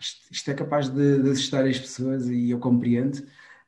[0.00, 3.18] Isto, isto, é capaz de, de, assustar as pessoas e eu compreendo,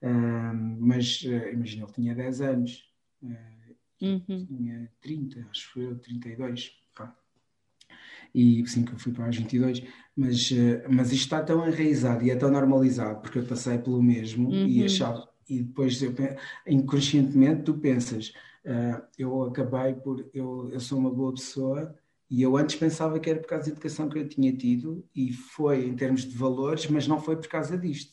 [0.02, 2.84] uh, mas uh, imagina, ele tinha 10 anos,
[3.22, 4.46] uh, uhum.
[4.46, 6.86] tinha 30, acho que foi eu, 32
[8.34, 9.82] e sim que eu fui para os 22,
[10.16, 14.02] mas, eh, mas isto está tão enraizado e é tão normalizado, porque eu passei pelo
[14.02, 14.66] mesmo uhum.
[14.66, 16.14] e achava, e depois eu,
[16.66, 18.32] inconscientemente tu pensas,
[18.64, 21.94] uh, eu acabei por, eu, eu sou uma boa pessoa
[22.28, 25.32] e eu antes pensava que era por causa da educação que eu tinha tido e
[25.32, 28.12] foi em termos de valores, mas não foi por causa disto.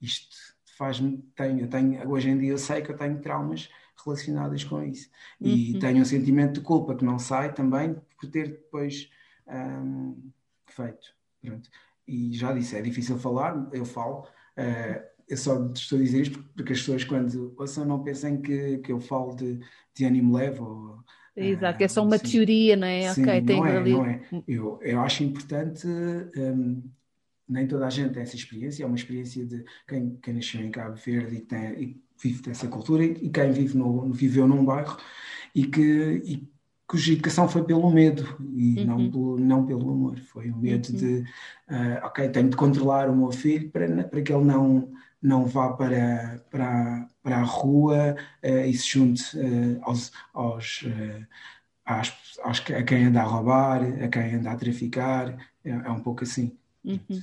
[0.00, 0.36] Isto
[0.76, 3.68] faz-me, tenho, tenho, hoje em dia eu sei que eu tenho traumas
[4.04, 5.78] relacionadas com isso e uhum.
[5.80, 9.10] tenho um sentimento de culpa que não sai também por ter depois
[9.48, 10.30] um,
[10.66, 11.14] feito.
[11.42, 11.68] Pronto.
[12.06, 14.26] E já disse, é difícil falar, eu falo.
[14.56, 18.78] Uh, eu só estou a dizer isto porque as pessoas, quando ouçam, não pensem que,
[18.78, 19.60] que eu falo de,
[19.94, 20.98] de ânimo leve ou.
[21.36, 22.32] Exato, é só uma assim.
[22.32, 23.12] teoria, não é?
[23.12, 23.92] Sim, ok, tem é, ali.
[23.92, 24.20] Não é.
[24.46, 25.86] Eu, eu acho importante.
[25.86, 26.82] Um,
[27.48, 30.70] nem toda a gente tem essa experiência, é uma experiência de quem, quem nasceu em
[30.70, 34.98] Cabo Verde e, tem, e vive dessa cultura e quem vive no, viveu num bairro
[35.54, 36.48] e que, e
[36.88, 38.24] cuja educação foi pelo medo
[38.54, 38.86] e uhum.
[38.86, 40.18] não, pelo, não pelo amor.
[40.20, 40.96] Foi o medo uhum.
[40.96, 41.20] de,
[41.68, 45.74] uh, ok, tenho de controlar o meu filho para, para que ele não, não vá
[45.74, 50.84] para, para, para a rua uh, e se junte uh, aos, aos,
[51.84, 55.36] às, aos, a quem anda a roubar, a quem anda a traficar.
[55.62, 56.56] É, é um pouco assim.
[56.82, 57.22] Uhum.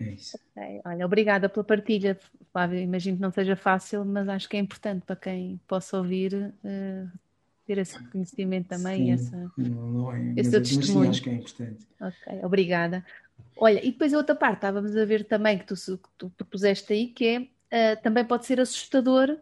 [0.00, 0.38] É isso.
[0.52, 0.80] Okay.
[0.86, 2.18] Olha, obrigada pela partilha,
[2.50, 2.78] Flávio.
[2.78, 7.18] Imagino que não seja fácil, mas acho que é importante para quem possa ouvir uh,
[7.68, 9.04] ter esse conhecimento também.
[9.04, 11.08] Sim, essa, não, é, esse mas, testemunho.
[11.08, 11.86] Mas acho que é importante.
[12.00, 13.04] Ok, obrigada.
[13.54, 16.92] Olha, e depois a outra parte, estávamos a ver também que tu, que tu propuseste
[16.94, 19.36] aí, que é uh, também pode ser assustador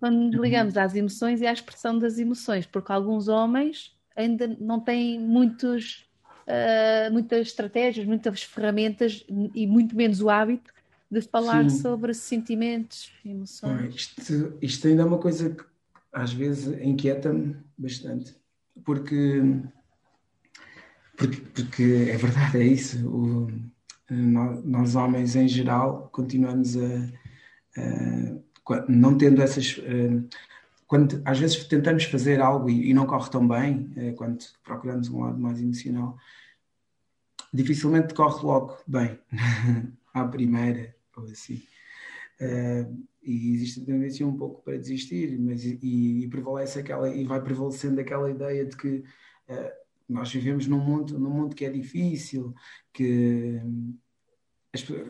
[0.00, 0.42] quando nos uhum.
[0.42, 0.82] ligamos uhum.
[0.82, 6.08] às emoções e à expressão das emoções, porque alguns homens ainda não têm muitos
[6.46, 10.72] uh, muitas estratégias, muitas ferramentas e muito menos o hábito
[11.10, 11.80] de falar Sim.
[11.80, 13.94] sobre sentimentos, emoções.
[13.94, 15.64] isto, isto ainda é uma coisa que
[16.12, 18.36] às vezes inquieta-me bastante,
[18.84, 19.42] porque,
[21.16, 23.08] porque, porque, é verdade, é isso.
[23.08, 23.48] O,
[24.10, 27.10] nós, homens em geral continuamos a,
[27.76, 29.78] a não tendo essas
[30.88, 35.08] quando às vezes tentamos fazer algo e, e não corre tão bem, é, quando procuramos
[35.10, 36.16] um lado mais emocional,
[37.52, 39.18] dificilmente corre logo bem
[40.14, 41.62] à primeira ou assim.
[42.40, 47.24] Uh, e existe a tendência um pouco para desistir, mas e, e, prevalece aquela e
[47.24, 48.88] vai prevalecendo aquela ideia de que
[49.48, 49.70] uh,
[50.08, 52.54] nós vivemos num mundo num mundo que é difícil,
[52.92, 53.60] que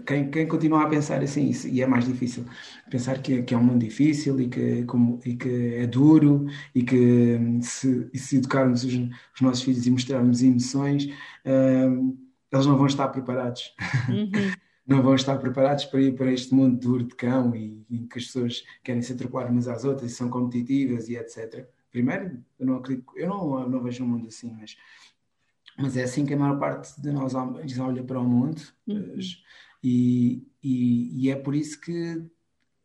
[0.06, 2.44] quem, quem continua a pensar assim, e é mais difícil,
[2.90, 6.82] pensar que, que é um mundo difícil e que, como, e que é duro e
[6.82, 11.06] que se, se educarmos os, os nossos filhos e mostrarmos emoções,
[11.44, 12.16] uh,
[12.52, 13.74] eles não vão estar preparados.
[14.08, 14.30] Uhum.
[14.88, 18.18] não vão estar preparados para ir para este mundo duro de cão e em que
[18.18, 21.68] as pessoas querem se atropelar umas às outras e são competitivas e etc.
[21.90, 24.77] Primeiro, eu não acredito, eu não, não vejo um mundo assim, mas
[25.77, 29.16] mas é assim que a maior parte de nós olha para o mundo uhum.
[29.81, 32.20] e, e, e, é por isso que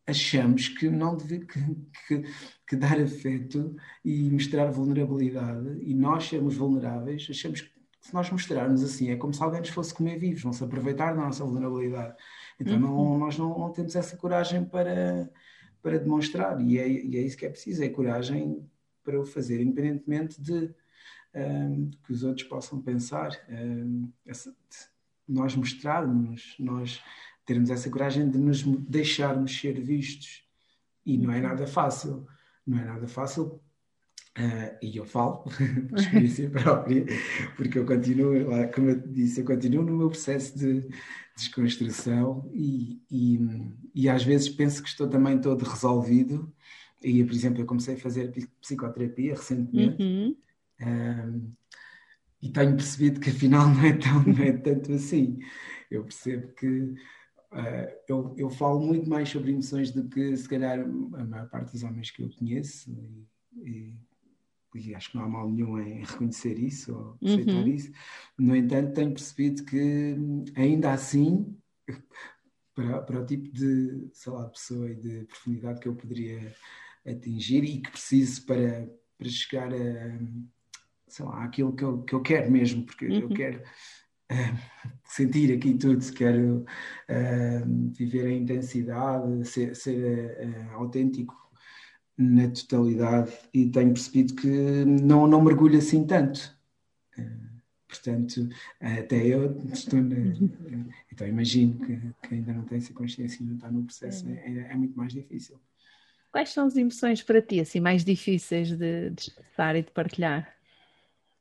[0.06, 1.60] achamos que não deve que,
[2.06, 2.22] que,
[2.68, 7.73] que, dar afeto e mostrar vulnerabilidade e nós sermos vulneráveis achamos que
[8.04, 11.14] se nós mostrarmos assim é como se alguém nos fosse comer vivos vão se aproveitar
[11.14, 12.14] da nossa vulnerabilidade
[12.60, 12.80] então uhum.
[12.80, 15.30] não, nós não, não, temos essa coragem para
[15.82, 18.64] para demonstrar e é, e é isso que é preciso é coragem
[19.02, 20.74] para o fazer independentemente de
[21.34, 24.54] um, que os outros possam pensar, um, essa,
[25.28, 27.02] nós mostrarmos, nós
[27.44, 30.44] termos essa coragem de nos deixarmos ser vistos.
[31.04, 31.42] E não é uhum.
[31.42, 32.26] nada fácil,
[32.66, 33.60] não é nada fácil.
[34.36, 35.44] Uh, e eu falo
[35.88, 37.04] por experiência própria,
[37.56, 38.34] porque eu continuo,
[38.74, 40.88] como eu disse, eu continuo no meu processo de
[41.36, 43.40] desconstrução e, e,
[43.94, 46.52] e às vezes penso que estou também todo resolvido.
[47.02, 50.02] E, por exemplo, eu comecei a fazer psicoterapia recentemente.
[50.02, 50.36] Uhum.
[50.80, 51.52] Um,
[52.40, 55.38] e tenho percebido que afinal não é, tão, não é tanto assim.
[55.90, 56.94] Eu percebo que uh,
[58.08, 61.82] eu, eu falo muito mais sobre emoções do que se calhar a maior parte dos
[61.82, 63.94] homens que eu conheço e, e,
[64.74, 67.68] e acho que não há mal nenhum em reconhecer isso ou aceitar uhum.
[67.68, 67.92] isso.
[68.38, 70.16] No entanto, tenho percebido que
[70.56, 71.56] ainda assim
[72.74, 76.54] para, para o tipo de, sei lá, de pessoa e de profundidade que eu poderia
[77.06, 80.18] atingir e que preciso para, para chegar a
[81.14, 83.20] sei lá, aquilo que eu, que eu quero mesmo, porque uhum.
[83.20, 84.58] eu quero uh,
[85.06, 86.64] sentir aqui tudo, quero
[87.08, 91.43] uh, viver a intensidade, ser, ser uh, autêntico
[92.16, 96.54] na totalidade e tenho percebido que não, não mergulho assim tanto.
[97.88, 98.48] Portanto,
[98.80, 100.16] até eu estou na,
[101.12, 104.72] então imagino que, ainda não tem essa consciência e não está no processo, é, é,
[104.72, 105.60] é muito mais difícil.
[106.32, 110.52] Quais são as emoções para ti assim mais difíceis de, de expressar e de partilhar?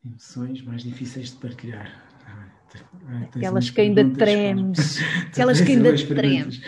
[0.05, 2.07] Emoções mais difíceis de partilhar.
[2.27, 4.99] Ah, Aquelas que ainda tremes.
[5.27, 6.61] Aquelas que ainda tremes.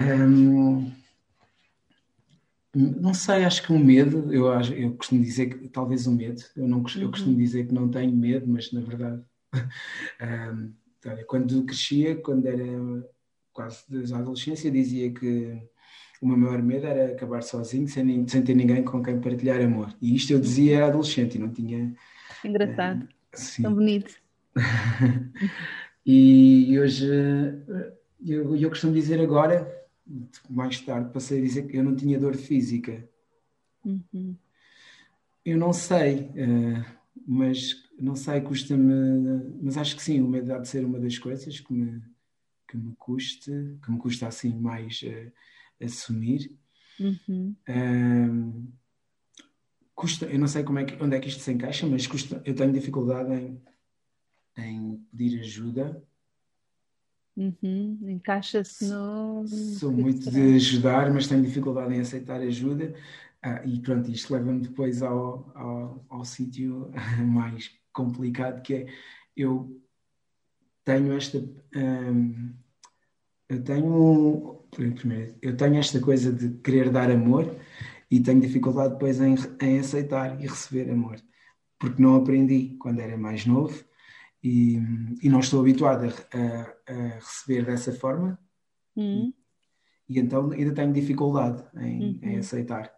[0.00, 0.90] um,
[2.76, 6.14] não sei, acho que o um medo, eu, eu costumo dizer que talvez o um
[6.14, 7.38] medo, eu, não, eu costumo uhum.
[7.38, 9.22] dizer que não tenho medo, mas na verdade,
[10.20, 10.72] um,
[11.26, 12.64] quando crescia, quando era
[13.52, 15.58] quase da adolescência, dizia que
[16.20, 19.94] o meu maior medo era acabar sozinho, sem, sem ter ninguém com quem partilhar amor.
[20.00, 21.94] E isto eu dizia era adolescente e não tinha.
[22.44, 23.04] Engraçado.
[23.04, 24.14] Uh, Tão bonito.
[26.04, 27.06] e hoje
[28.24, 29.85] eu, eu costumo dizer agora,
[30.48, 33.08] mais tarde, passei a dizer que eu não tinha dor física.
[33.84, 34.36] Uhum.
[35.44, 36.84] Eu não sei, uh,
[37.26, 39.58] mas não sei, custa-me.
[39.62, 42.02] Mas acho que sim, o medo de ser uma das coisas que me,
[42.68, 45.02] que me custa, que me custa assim mais.
[45.02, 45.32] Uh,
[45.80, 46.50] assumir.
[46.98, 47.54] Uhum.
[47.68, 48.72] Um,
[49.94, 52.42] custa, eu não sei como é que, onde é que isto se encaixa, mas custa,
[52.44, 53.62] eu tenho dificuldade em,
[54.56, 56.02] em pedir ajuda.
[57.36, 57.98] Uhum.
[58.08, 59.46] Encaixa-se no.
[59.46, 62.94] Sou muito de ajudar, mas tenho dificuldade em aceitar ajuda.
[63.42, 66.90] Ah, e pronto, isto leva-me depois ao, ao, ao sítio
[67.22, 68.86] mais complicado que é
[69.36, 69.80] eu
[70.82, 71.38] tenho esta.
[71.74, 72.54] Hum,
[73.48, 74.62] eu tenho.
[74.70, 77.54] Primeiro, eu tenho esta coisa de querer dar amor
[78.10, 81.16] e tenho dificuldade depois em, em aceitar e receber amor,
[81.78, 83.84] porque não aprendi quando era mais novo
[84.46, 84.80] e,
[85.22, 88.38] e não estou habituado a, a, receber dessa forma
[88.94, 89.32] uhum.
[90.08, 92.18] e, e, então ainda tenho dificuldade em, uhum.
[92.22, 92.92] em aceitar.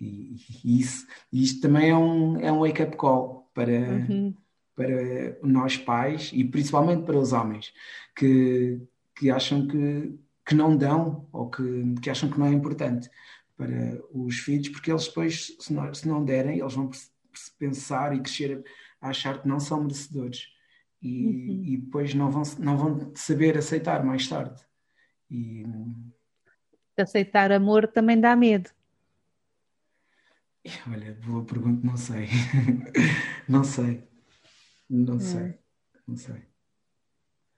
[0.00, 4.34] E, e, isso, e isto também é um, é um wake-up call para, uhum.
[4.74, 7.74] para nós pais e principalmente para os homens
[8.16, 8.80] que,
[9.14, 13.10] que acham que, que não dão ou que, que acham que não é importante
[13.58, 16.90] para os filhos, porque eles depois, se não, se não derem, eles vão
[17.58, 18.64] pensar e crescer
[19.02, 20.56] a achar que não são merecedores
[21.00, 21.64] e, uhum.
[21.64, 24.60] e depois não vão, não vão saber aceitar mais tarde.
[25.30, 25.64] E...
[26.96, 28.70] Aceitar amor também dá medo.
[30.90, 32.28] Olha, boa pergunta, não sei.
[33.48, 34.02] não sei.
[34.90, 35.20] Não é.
[35.20, 35.54] sei.
[36.06, 36.42] Não sei.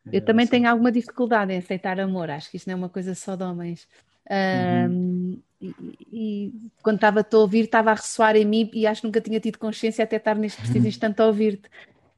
[0.07, 2.89] Eu é, também tenho alguma dificuldade em aceitar amor, acho que isso não é uma
[2.89, 3.87] coisa só de homens.
[4.31, 5.43] Uhum.
[5.61, 5.75] e,
[6.13, 9.41] e, quando estava a ouvir, estava a ressoar em mim e acho que nunca tinha
[9.41, 11.69] tido consciência até estar neste preciso instante a ouvir-te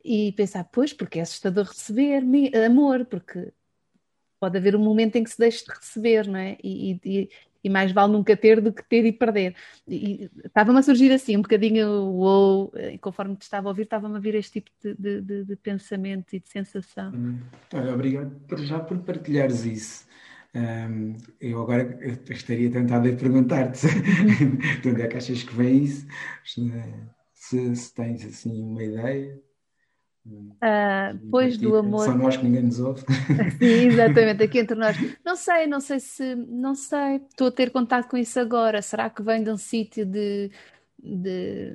[0.05, 2.23] e pensar, pois, porque é assustador receber
[2.65, 3.53] amor, porque
[4.41, 6.59] pode haver um momento em que se deixe de receber, não é?
[6.63, 7.31] E, e,
[7.63, 9.55] e mais vale nunca ter do que ter e perder.
[9.87, 14.17] E estava-me a surgir assim, um bocadinho, uou, e conforme te estava a ouvir, estava-me
[14.17, 17.13] a vir este tipo de, de, de, pensamento e de sensação.
[17.15, 17.39] Hum.
[17.73, 20.07] Olha, obrigado por, já por partilhares isso.
[20.55, 23.87] Um, eu agora estaria tentado a perguntar-te
[24.83, 26.07] de onde é que achas que vem isso,
[27.33, 29.41] se, se tens assim uma ideia.
[30.25, 32.05] Uh, depois do amor.
[32.05, 33.01] Só nós que ninguém nos ouve.
[33.59, 34.97] Sim, exatamente, aqui entre nós.
[35.25, 36.35] Não sei, não sei se.
[36.37, 37.17] Não sei.
[37.29, 38.81] Estou a ter contato com isso agora.
[38.81, 40.51] Será que vem de um sítio de,
[41.03, 41.73] de,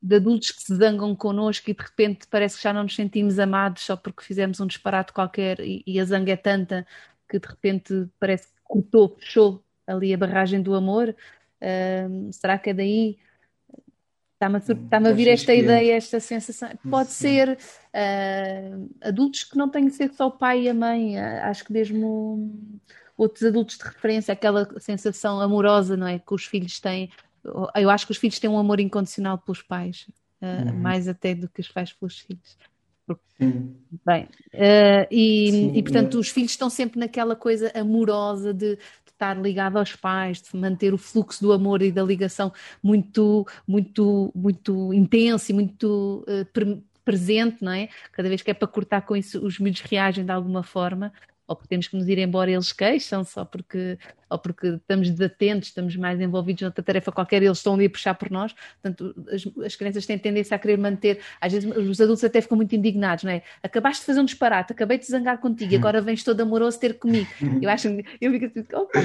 [0.00, 3.38] de, adultos que se zangam connosco e de repente parece que já não nos sentimos
[3.38, 6.86] amados só porque fizemos um disparate qualquer e, e a zanga é tanta
[7.28, 11.14] que de repente parece que cortou, fechou ali a barragem do amor?
[11.60, 13.18] Uh, será que é daí?
[14.36, 16.68] Está-me a, está a vir esta ideia, esta sensação.
[16.90, 17.28] Pode Sim.
[17.28, 21.44] ser uh, adultos que não têm que ser só o pai e a mãe, uh,
[21.44, 22.54] acho que mesmo
[23.16, 26.18] outros adultos de referência, aquela sensação amorosa, não é?
[26.18, 27.10] Que os filhos têm.
[27.74, 30.06] Eu acho que os filhos têm um amor incondicional pelos pais,
[30.42, 30.80] uh, uhum.
[30.80, 32.58] mais até do que os pais pelos filhos.
[33.38, 33.76] Sim.
[34.04, 34.28] Bem,
[35.10, 36.20] e, Sim, e portanto, é.
[36.20, 38.78] os filhos estão sempre naquela coisa amorosa de
[39.16, 44.30] estar ligado aos pais, de manter o fluxo do amor e da ligação muito, muito,
[44.34, 47.88] muito intenso e muito uh, pre presente, não é?
[48.10, 51.12] Cada vez que é para cortar com isso, os miúdos reagem de alguma forma
[51.46, 55.68] ou porque temos que nos ir embora eles queixam, só porque, ou porque estamos desatentos,
[55.68, 58.54] estamos mais envolvidos noutra tarefa qualquer, eles estão ali a puxar por nós.
[58.82, 62.56] Portanto, as, as crianças têm tendência a querer manter, às vezes os adultos até ficam
[62.56, 63.42] muito indignados, não é?
[63.62, 66.98] Acabaste de fazer um disparate, acabei de zangar contigo, e agora vens todo amoroso ter
[66.98, 67.28] comigo.
[67.62, 67.88] Eu acho,
[68.20, 69.00] eu fico assim, opa,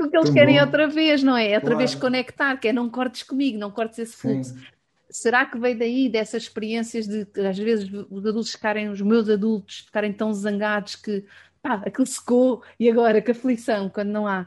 [0.00, 1.52] o que eles querem outra vez, não é?
[1.52, 1.78] É outra claro.
[1.78, 4.54] vez conectar, que é não cortes comigo, não cortes esse fluxo.
[4.54, 4.76] Sim
[5.16, 9.80] será que veio daí dessas experiências de às vezes os adultos ficarem, os meus adultos
[9.80, 11.24] ficarem tão zangados que
[11.66, 14.46] pá, aquilo secou e agora que aflição quando não há.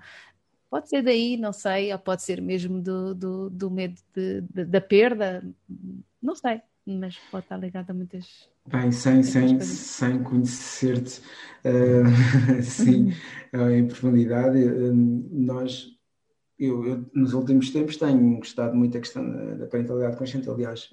[0.69, 4.65] Pode ser daí, não sei, ou pode ser mesmo do, do, do medo de, de,
[4.65, 5.43] da perda,
[6.21, 8.47] não sei, mas pode estar ligado a muitas.
[8.67, 11.21] Bem, sem, sem, sem conhecer-te
[11.65, 13.12] uh, assim
[13.75, 15.88] em profundidade, uh, nós,
[16.58, 20.49] eu, eu, nos últimos tempos tenho gostado muito da questão da parentalidade consciente.
[20.49, 20.89] Aliás,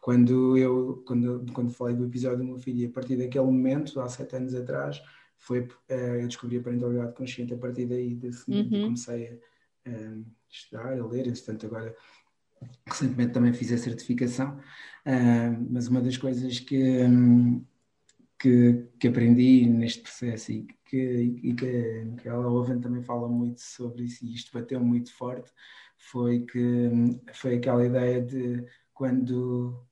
[0.00, 4.00] quando eu quando, quando falei do episódio do meu filho, e a partir daquele momento,
[4.00, 5.00] há sete anos atrás,
[5.38, 8.82] foi uh, eu descobri a parentalidade consciente a partir daí desse momento uhum.
[8.84, 9.40] comecei
[9.86, 10.16] a, a,
[10.50, 11.94] estudar, a ler, entretanto agora
[12.86, 17.64] recentemente também fiz a certificação, uh, mas uma das coisas que, um,
[18.38, 20.96] que, que, aprendi neste processo e que,
[21.42, 25.52] e que, que ela Oven também fala muito sobre isso e isto bateu muito forte
[25.98, 26.90] foi que
[27.32, 29.86] foi aquela ideia de quando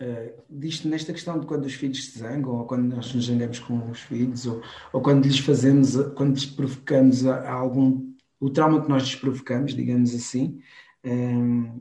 [0.00, 3.58] uh, disto nesta questão de quando os filhos se zangam, ou quando nós nos zangamos
[3.58, 8.50] com os filhos, ou, ou quando lhes fazemos, quando lhes provocamos a, a algum, o
[8.50, 10.60] trauma que nós lhes provocamos, digamos assim.
[11.04, 11.80] Um,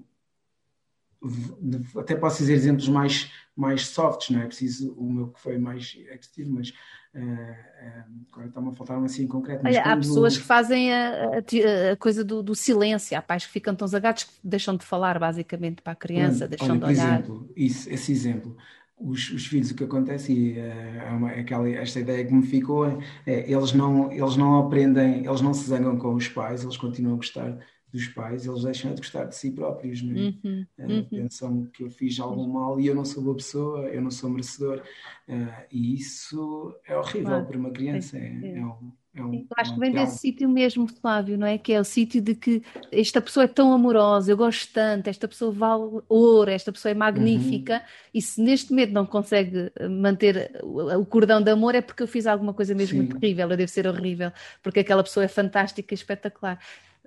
[1.23, 5.57] eh, até posso dizer exemplos mais, mais softs, não é preciso o meu que foi
[5.57, 9.65] mais extremo, mas Uh, agora está-me a faltar assim em concreto.
[9.65, 9.81] Olha.
[9.81, 13.73] Há pessoas que fazem a, a, a coisa do, do, silêncio, há pais que ficam
[13.73, 17.19] tão zagados que deixam de falar basicamente para a criança, deixam olha, de olhar.
[17.19, 18.57] Exemplo, isso, esse exemplo.
[18.97, 22.87] Os, os, filhos, o que acontece, e é uma, aquela, esta ideia que me ficou,
[23.27, 27.15] é, eles, não, eles não aprendem, eles não se zangam com os pais, eles continuam
[27.15, 27.57] a gostar
[27.95, 30.19] dos pais, eles deixam de gostar de si próprios, não é?
[30.19, 31.03] Uhum, Uh, uhum.
[31.05, 34.29] pensam que eu fiz algum mal e eu não sou boa pessoa, eu não sou
[34.29, 34.83] merecedor.
[35.27, 37.45] Uh, e isso é horrível Claro.
[37.45, 38.17] para uma criança.
[38.17, 38.57] É, É.
[38.57, 41.57] é um, é um, Eu acho que vem desse sítio mesmo, Flávio, não é?
[41.57, 45.27] Que é o sítio de que esta pessoa é tão amorosa, eu gosto tanto, esta
[45.27, 47.81] pessoa vale ouro, esta pessoa é magnífica,
[48.13, 52.07] e se neste momento não consegue eh, manter o, cordão de amor é porque eu
[52.07, 53.07] fiz alguma coisa mesmo Sim.
[53.07, 54.31] terrível, eu devo ser horrível,
[54.61, 56.59] porque aquela pessoa é fantástica e espetacular.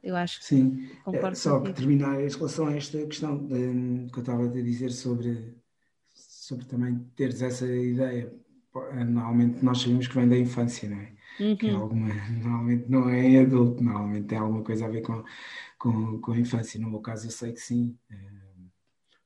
[0.03, 4.11] Eu acho que Sim, concordo É, só para terminar em relação a esta questão de-
[4.11, 5.57] que eu estava a dizer sobre,
[6.11, 8.33] sobre também teres essa ideia.
[9.07, 11.13] Normalmente nós sabemos que vem da infância, não é?
[11.59, 11.77] Que é Uhum.
[11.77, 12.09] alguma,
[12.43, 15.25] normalmente não é em adulto, normalmente tem alguma coisa a ver com,
[15.79, 16.81] com, com a infância.
[16.81, 18.17] No meu caso, eu sei que sim, eh,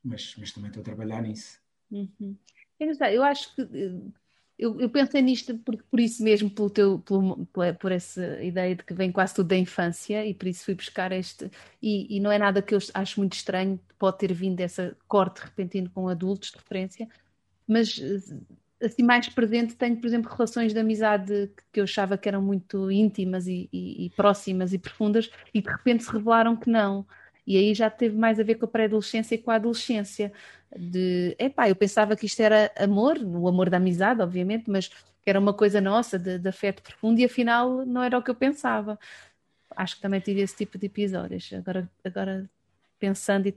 [0.03, 1.61] mas, mas também estou a trabalhar nisso.
[1.91, 2.37] Uhum.
[2.81, 4.13] É Eu acho que eh,
[4.59, 7.47] eu, eu pensei nisto por, por isso mesmo, pelo teu, pelo-
[7.81, 11.13] por essa ideia de que vem quase tudo da infância e por isso fui buscar
[11.13, 11.51] este.
[11.83, 15.41] E, e não é nada que eu acho muito estranho, pode ter vindo essa corte
[15.43, 17.09] repentino com adultos de referência,
[17.67, 17.99] mas
[18.83, 22.91] assim mais presente tenho, por exemplo, relações de amizade que eu achava que eram muito
[22.91, 27.07] íntimas e, e- e próximas e profundas e de repente se revelaram que não.
[27.47, 30.33] E aí já teve mais a ver com a pré-adolescência e com a adolescência
[30.77, 35.31] de, epá, eu pensava que isto era amor, o amor da amizade, obviamente, mas que
[35.31, 38.35] era uma coisa nossa, de, de afeto profundo, e afinal não era o que eu
[38.35, 38.99] pensava.
[39.77, 41.51] Acho que também tive esse tipo de episódios.
[41.53, 42.51] Agora, agora
[42.99, 43.55] pensando e,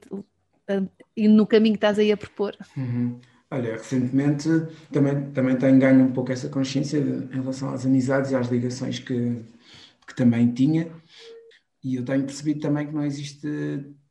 [1.16, 2.56] e no caminho que estás aí a propor.
[2.76, 3.20] Uhum.
[3.52, 4.50] Olha, recentemente
[4.92, 8.48] também, também tenho ganho um pouco essa consciência de- em relação às amizades e às
[8.48, 9.42] ligações que,
[10.08, 10.88] que também tinha.
[11.86, 13.48] E eu tenho percebido também que não existe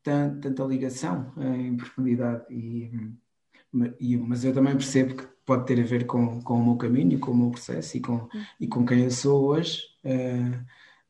[0.02, 2.44] tan- tanta ligação eh, em profundidade.
[2.54, 2.90] E,
[4.00, 7.18] e- mas eu também percebo que pode ter a ver com, com o meu caminho,
[7.18, 8.28] com o meu processo e com,
[8.60, 9.82] e com quem eu sou hoje.
[10.04, 10.60] eh,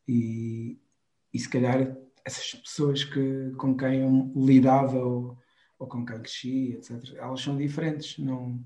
[0.08, 0.78] e,
[1.32, 5.38] e se calhar essas pessoas que, com quem eu lidava ou,
[5.78, 8.62] ou com quem cresci, etc., elas são diferentes, não,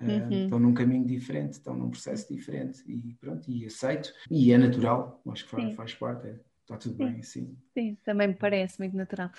[0.00, 0.44] eh, Uhum.
[0.44, 4.12] estão num caminho diferente, estão num processo diferente e pronto, e aceito.
[4.30, 7.06] E é natural, acho que faz, faz parte, é, está tudo Sim.
[7.06, 7.56] bem assim.
[7.74, 9.30] Sim, também me parece muito natural.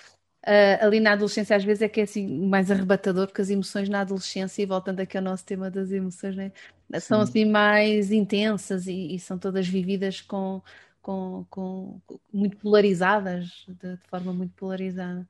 [0.46, 3.88] Ah, ali na adolescência, às vezes, é que é assim mais arrebatador, porque as emoções
[3.88, 6.52] na adolescência, e voltando aqui ao nosso tema das emoções, né,
[7.00, 7.24] são Sim.
[7.24, 10.60] assim mais intensas e, e são todas vividas com,
[11.00, 15.26] com, com- com- muito polarizadas, de, de forma muito polarizada.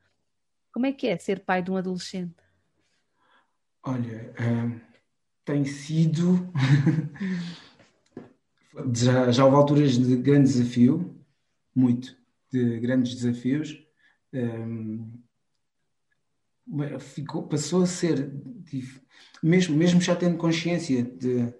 [0.72, 2.34] Como é que é ser pai de um adolescente?
[3.84, 4.80] Olha, hum,
[5.44, 6.48] tem sido.
[8.94, 11.14] já, já houve alturas de grande desafio,
[11.74, 12.16] muito,
[12.52, 13.82] de grandes desafios.
[16.66, 18.32] Mas ficou, passou a ser,
[19.42, 21.52] mesmo, mesmo já tendo consciência de.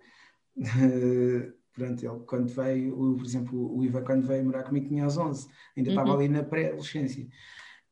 [0.56, 5.16] de- pronto, ele quando veio, por exemplo, o Iva, quando veio morar comigo, tinha aos
[5.18, 6.16] 11, ainda estava Uhum.
[6.16, 7.26] ali na pré-adolescência.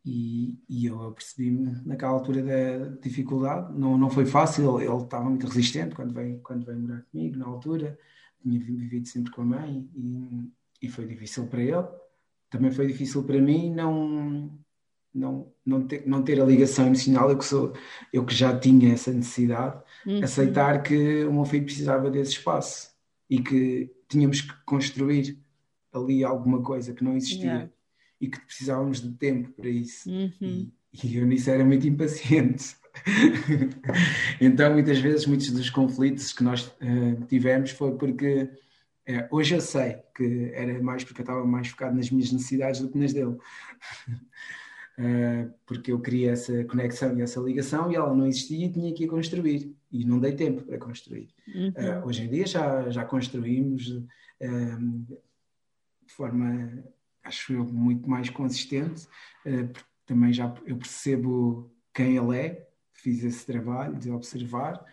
[0.05, 3.79] E, e eu apercebi-me naquela altura da dificuldade.
[3.79, 7.37] Não, não foi fácil, ele, ele estava muito resistente quando veio, quando veio morar comigo,
[7.39, 7.99] na altura.
[8.41, 10.51] Tinha vivido sempre com a mãe e,
[10.83, 11.87] e foi difícil para ele.
[12.53, 14.51] Também foi difícil para mim não,
[15.15, 17.31] não, não, ter, não ter a ligação emocional.
[17.31, 17.73] Eu que, sou,
[18.13, 20.23] eu que já tinha essa necessidade, Uhum.
[20.23, 22.91] aceitar que o meu filho precisava desse espaço
[23.31, 25.39] e que tínhamos que construir
[25.93, 27.71] ali alguma coisa que não existia Yeah.
[28.21, 30.11] e que precisávamos de tempo para isso.
[30.11, 30.71] Uhum.
[30.93, 32.77] E, e eu nisso era muito impaciente.
[34.41, 38.51] então, muitas vezes, muitos dos conflitos que nós eh, tivemos foi porque
[39.07, 42.81] eh, hoje eu sei que era mais porque eu estava mais focado nas minhas necessidades
[42.81, 43.37] do que nas dele.
[44.99, 48.93] Eh, porque eu queria essa conexão e essa ligação e ela não existia e tinha
[48.93, 49.75] que a construir.
[49.91, 51.31] E não dei tempo para construir.
[51.49, 51.69] Uhum.
[51.71, 53.89] Uh, hoje em dia já, já construímos
[54.41, 55.05] um,
[56.07, 56.85] de forma,
[57.25, 59.07] acho eu, muito mais consistente,
[59.47, 59.73] uh,
[60.05, 64.85] também já eu percebo quem ele é, fiz esse trabalho de observar.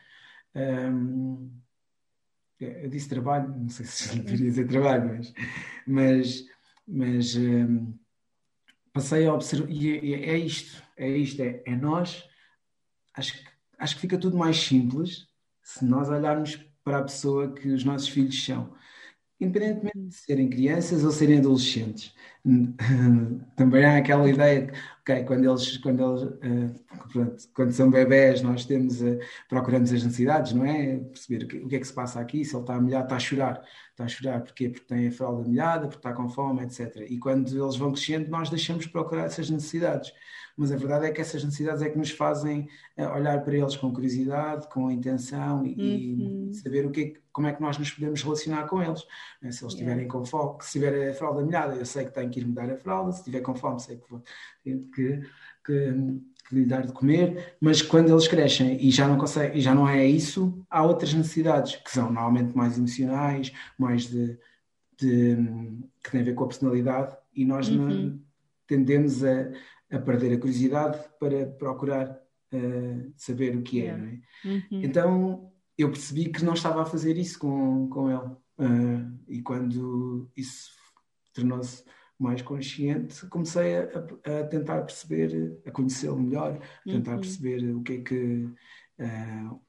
[0.56, 1.52] Um,
[2.60, 5.34] eu disse trabalho, não sei se deveria dizer trabalho, mas,
[5.88, 6.46] mas,
[6.88, 7.94] mas um,
[8.92, 12.28] passei a observar, e é, é isto, é isto, é, é nós,
[13.16, 13.34] acho
[13.80, 15.28] acho que fica tudo mais simples
[15.64, 18.74] se nós olharmos para a pessoa que os nossos filhos são,
[19.40, 22.14] independentemente de serem crianças ou serem adolescentes.
[23.56, 24.74] Também há aquela ideia de,
[25.26, 30.66] Quando eles, quando eles uh, quando são bebés, nós temos, uh, procuramos as necessidades, não
[30.66, 30.98] é?
[30.98, 33.04] Perceber o que, o que, é que se passa aqui, se ele está a molhar,
[33.04, 33.64] está a chorar.
[33.92, 34.70] Está a chorar porquê?
[34.70, 37.06] Porque tem a fralda molhada, porque está com fome, etc.
[37.10, 40.14] E quando eles vão crescendo, nós deixamos de procurar essas necessidades.
[40.60, 43.78] Mas a verdade é que essas necessidades é que nos fazem uh, olhar para eles
[43.78, 46.50] com curiosidade, com intenção e, uhum.
[46.52, 49.06] e saber o que é, como é que nós nos podemos relacionar com eles.
[49.42, 49.52] Né?
[49.54, 50.12] Se eles estiverem yeah.
[50.12, 52.76] com fome, se tiver a fralda molhada, eu sei que tenho que ir mudar a
[52.76, 54.22] fralda, se estiver com fome, sei que vou
[55.00, 55.22] que,
[55.66, 59.62] que, que lhe dar de comer, mas quando eles crescem e já não conseguem, e
[59.62, 64.38] já não é isso, há outras necessidades que são normalmente mais emocionais, mais de,
[65.00, 65.38] de
[66.04, 68.20] que têm a ver com a personalidade e nós uhum.
[68.68, 69.52] tendemos a,
[69.92, 72.20] a, perder a curiosidade para procurar
[72.54, 74.04] uh, saber o que é, yeah.
[74.06, 74.48] é?
[74.48, 74.84] Uhum.
[74.84, 78.36] Então eu percebi que não estava a fazer isso com, com ele.
[78.60, 80.72] Uh, e quando isso
[81.34, 81.86] tornou-se
[82.20, 87.22] mais consciente, comecei a, a tentar perceber, a conhecê-lo melhor, a tentar uhum.
[87.22, 88.50] perceber o que é que
[89.00, 89.62] uh,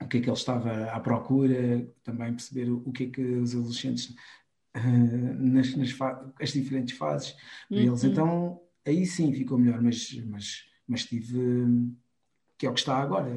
[0.00, 3.54] o que é que ele estava à procura, também perceber o que é que os
[3.54, 4.14] adolescentes
[4.76, 5.96] uh, nas, nas
[6.40, 7.36] as diferentes fases
[7.70, 7.76] uhum.
[7.76, 8.04] deles.
[8.04, 11.38] Então aí sim ficou melhor, mas mas mas tive
[12.58, 13.30] que é o que está agora.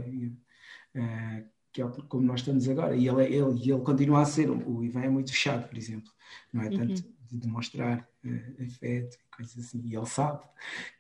[0.96, 4.84] Uh, que é como nós estamos agora, e ele, ele, ele continua a ser, o
[4.84, 6.12] Ivan é muito fechado, por exemplo,
[6.52, 6.70] não é?
[6.70, 7.14] Tanto uhum.
[7.32, 10.43] De demonstrar uh, afeto e coisas assim, e ele sabe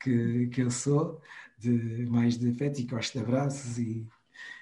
[0.01, 1.21] que, que eu sou
[1.57, 4.07] de, mais de afeto e gosto de abraços, e,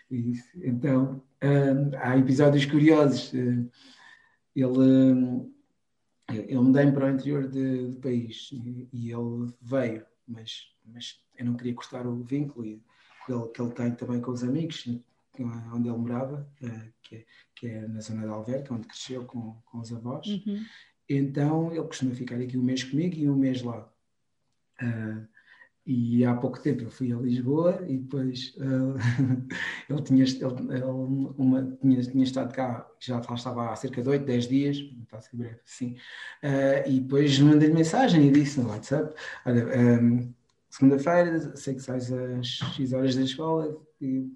[0.10, 3.32] e então uh, há episódios curiosos.
[3.34, 3.70] Uh,
[4.56, 5.54] ele,
[6.30, 11.56] ele mudei para o interior do país e, e, ele veio, mas, mas eu não
[11.56, 12.82] queria cortar o vínculo e,
[13.26, 14.86] que ele, que ele tem também com os amigos,
[15.74, 19.56] onde ele morava, uh, que, é, que, é, na zona de Alverca, onde cresceu com,
[19.66, 20.28] com os avós.
[20.28, 20.66] Uhum.
[21.10, 23.92] Então ele costuma ficar aqui um mês comigo e um mês lá.
[24.82, 25.28] Uh,
[25.92, 28.96] e há pouco tempo eu fui a Lisboa e depois uh,
[29.90, 34.24] ele, tinha, ele, ele uma, tinha, tinha, estado cá, já estava há cerca de 8,
[34.24, 35.96] 10 dias, está a ser breve, sim.
[36.44, 39.16] Uh, e depois mandei-lhe mensagem e disse no WhatsApp:
[39.48, 39.66] Olha,
[40.00, 40.32] um,
[40.70, 44.32] segunda-feira, sei que sais às X horas da escola e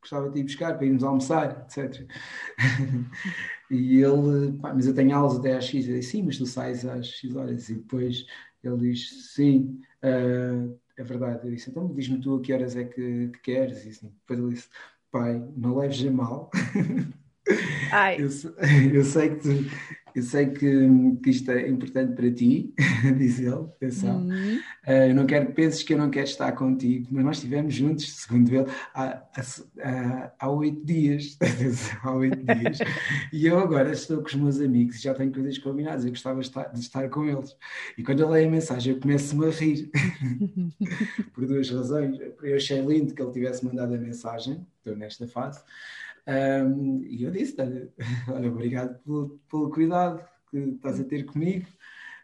[0.00, 2.06] gostava de ir buscar para irmos almoçar, etc.
[3.70, 5.88] e ele, pá, mas eu tenho aulas até às X.
[5.88, 7.68] Eu disse, sim, mas tu sais às X horas.
[7.68, 8.26] E depois
[8.62, 11.46] ele diz, sim, uh, é verdade.
[11.46, 13.84] Eu disse, então diz-me tu a que horas é que, que queres.
[13.84, 14.68] E assim, depois ele disse,
[15.10, 16.50] pai, não leves a mal.
[18.18, 18.28] Eu,
[18.92, 19.48] eu, sei que tu,
[20.14, 20.88] eu sei que,
[21.22, 22.74] que isto é importante para ti,
[23.16, 24.20] diz ele, atenção.
[24.20, 24.56] Uhum.
[24.86, 27.74] Uh, eu não quero que penses que eu não quero estar contigo, mas nós estivemos
[27.74, 29.22] juntos, segundo ele, há,
[29.82, 31.36] há, há oito dias.
[32.02, 32.78] há oito dias.
[33.32, 36.04] e eu agora estou com os meus amigos e já tenho coisas combinadas.
[36.04, 37.56] Eu gostava de estar, de estar com eles.
[37.96, 39.90] E quando eu leio a mensagem, eu começo-me a rir.
[41.32, 42.18] Por duas razões.
[42.42, 45.60] Eu achei lindo que ele tivesse mandado a mensagem, estou nesta fase.
[46.28, 47.56] Um, e eu disse:
[48.28, 51.66] olha, obrigado pelo, pelo, cuidado que estás a ter comigo.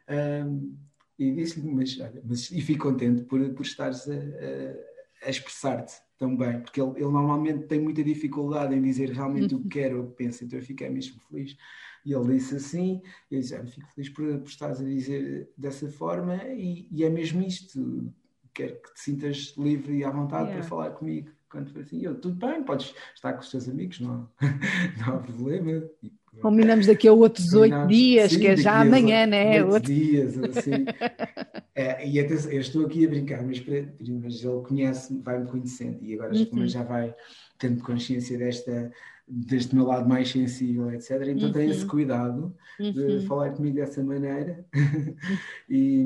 [0.08, 0.76] Um,
[1.18, 5.94] e disse-lhe: mas, olha, mas, e fico contente por, por estares a, a, a expressar-te
[6.18, 9.94] tão bem, porque ele, ele, normalmente tem muita dificuldade em dizer realmente o que quer
[9.94, 11.56] ou o que pensa, então eu fiquei mesmo feliz.
[12.04, 13.00] E ele disse assim:
[13.30, 17.08] eu disse, olha, fico feliz por, por estares a dizer dessa forma, e, e, é
[17.08, 18.12] mesmo isto.
[18.52, 20.60] Quero que te sintas livre e à vontade yeah.
[20.60, 24.00] para falar comigo quando foi assim, eu, tudo bem, podes estar com os teus amigos,
[24.00, 24.28] não,
[24.98, 25.84] não há problema.
[26.02, 29.62] E, Combinamos daqui a outros oito dias, sim, que é já amanhã, né?
[29.62, 30.84] Oito dias, assim.
[31.76, 36.14] é, e até, eu estou aqui a brincar, mas, mas ele conhece, vai-me conhecendo e
[36.14, 36.66] agora uhum.
[36.66, 37.14] já vai
[37.56, 38.90] tendo consciência desta,
[39.26, 41.22] deste meu lado mais sensível, etc.
[41.28, 41.52] Então uhum.
[41.52, 42.92] tem esse cuidado uhum.
[42.92, 44.64] de falar comigo dessa maneira
[45.68, 46.04] e,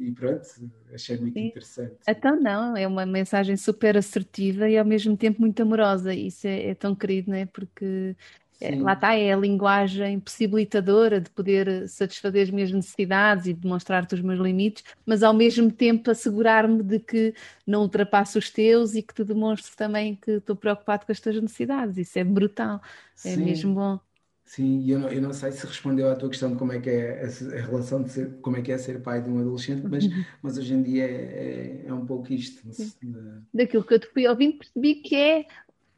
[0.00, 0.46] e, pronto,
[0.94, 1.46] achei muito Sim.
[1.46, 1.96] interessante.
[2.06, 6.14] Então não, é uma mensagem super assertiva e ao mesmo tempo muito amorosa.
[6.14, 7.46] Isso é, é tão querido, não é?
[7.46, 8.16] Porque
[8.60, 14.14] é, lá está, é a linguagem possibilitadora de poder satisfazer as minhas necessidades e demonstrar-te
[14.14, 17.34] os meus limites, mas ao mesmo tempo assegurar-me de que
[17.66, 21.40] não ultrapasso os teus e que te demonstro também que estou preocupado com as tuas
[21.40, 21.96] necessidades.
[21.96, 22.82] Isso é brutal,
[23.24, 23.44] é Sim.
[23.44, 24.00] mesmo bom.
[24.44, 26.90] Sim, eu não, eu não sei se respondeu à tua questão de como é que
[26.90, 29.86] é a, a relação de ser, como é que é ser pai de um adolescente,
[29.88, 30.04] mas,
[30.42, 32.60] mas hoje em dia é, é, é um pouco isto.
[33.54, 35.46] Daquilo que eu te fui ouvindo, percebi que é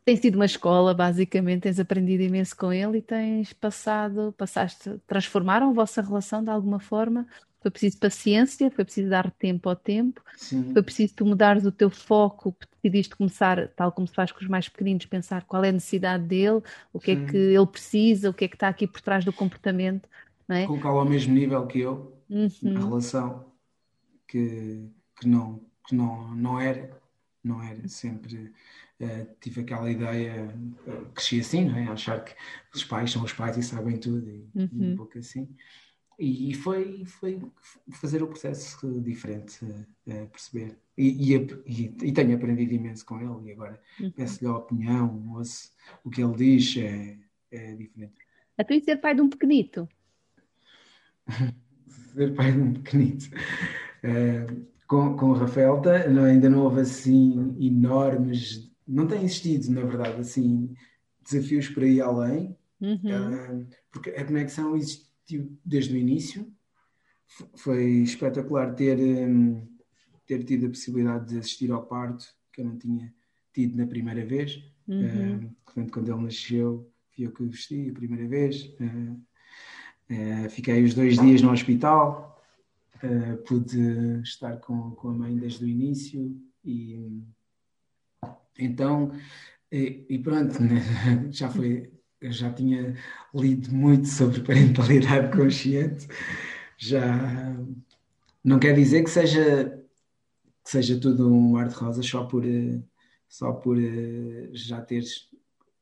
[0.04, 5.70] tem sido uma escola, basicamente, tens aprendido imenso com ele e tens passado, passaste, transformaram
[5.70, 7.26] a vossa relação de alguma forma.
[7.60, 10.72] Foi preciso paciência, foi preciso dar tempo ao tempo, Sim.
[10.72, 14.48] foi preciso tu mudares o teu foco, decidiste começar, tal como se faz com os
[14.48, 16.60] mais pequeninos, pensar qual é a necessidade dele,
[16.92, 17.22] o que Sim.
[17.22, 20.08] é que ele precisa, o que é que está aqui por trás do comportamento.
[20.48, 20.66] Não é?
[20.66, 22.50] Colocá-lo ao mesmo nível que eu, uhum.
[22.62, 23.44] na relação,
[24.26, 24.90] que,
[25.20, 26.90] que não que não, não era,
[27.42, 28.52] não era sempre.
[29.02, 30.54] Uh, tive aquela ideia,
[30.86, 31.88] uh, cresci assim, não é?
[31.88, 32.36] Achar que
[32.72, 34.68] os pais são os pais e sabem tudo, e, uhum.
[34.72, 35.48] e um pouco assim.
[36.16, 37.42] E, foi, foi
[38.00, 40.78] fazer o processo diferente, uh, perceber.
[40.96, 44.12] E, e, e, tenho aprendido imenso com ele, e agora uhum.
[44.12, 45.72] peço-lhe a opinião, ouço
[46.04, 47.18] o que ele diz, é,
[47.50, 48.14] é diferente.
[48.56, 49.88] A tu ser pai de um pequenito?
[52.14, 53.30] ser pai de um pequenito.
[54.86, 55.82] Com, com o Rafael
[56.24, 60.74] ainda não houve assim enormes, não tem existido, na verdade, assim,
[61.22, 62.94] desafios para ir além, uhum.
[62.94, 66.52] uh, porque a conexão existiu desde o início.
[67.56, 68.98] Foi espetacular ter,
[70.26, 73.12] ter tido a possibilidade de assistir ao parto, que eu não tinha
[73.52, 74.62] tido na primeira vez.
[74.86, 75.46] Uhum.
[75.46, 78.74] Uh, portanto, quando ele nasceu, fui eu que o vesti a primeira vez.
[80.50, 82.38] Fiquei os dois dias no hospital,
[83.46, 87.22] pude estar com, com a mãe desde o início e
[88.58, 89.12] então
[89.70, 90.80] e, e pronto, né?
[91.30, 91.90] já foi,
[92.22, 92.96] já tinha
[93.34, 96.06] lido muito sobre parentalidade consciente,
[96.76, 97.56] já
[98.44, 99.78] não quer dizer que seja
[100.64, 102.44] que seja tudo um ar de rosa só por
[103.28, 105.30] só por eh, já teres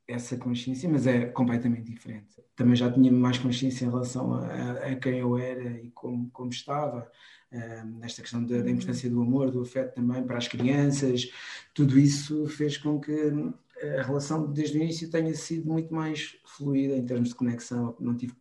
[0.07, 2.43] essa consciência, mas é completamente diferente.
[2.57, 6.51] Também já tinha mais consciência em relação a, a quem eu era e como, como
[6.51, 7.11] estava,
[7.99, 8.71] nesta questão da, da, uhum.
[8.71, 11.31] importância do amor, do afeto também para as crianças.
[11.75, 13.13] Tudo isso fez com que
[13.99, 17.97] a relação desde o início tenha sido muito mais fluida em termos de conexão.
[17.99, 18.35] Não tive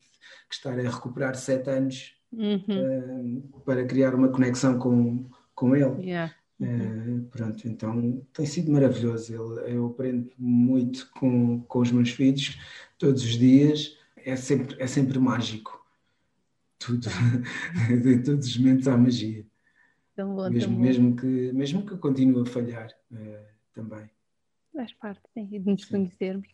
[0.49, 3.43] que estar a recuperar sete anos uhum.
[3.45, 6.03] uh, para criar uma conexão com, com ele.
[6.03, 6.33] Yeah.
[6.59, 9.33] Uh, pronto, então tem sido maravilhoso.
[9.33, 12.59] Eu, eu aprendo muito com, com os meus filhos
[12.97, 13.97] todos os dias.
[14.17, 15.78] É sempre, é sempre mágico.
[16.79, 17.07] Tudo.
[17.91, 19.45] em todos os momentos há magia.
[20.15, 24.09] Tão bom, mesmo, tão mesmo, que, mesmo que eu continue a falhar uh, também.
[24.73, 25.91] Faz parte, sim, de nos sim.
[25.91, 26.47] conhecermos.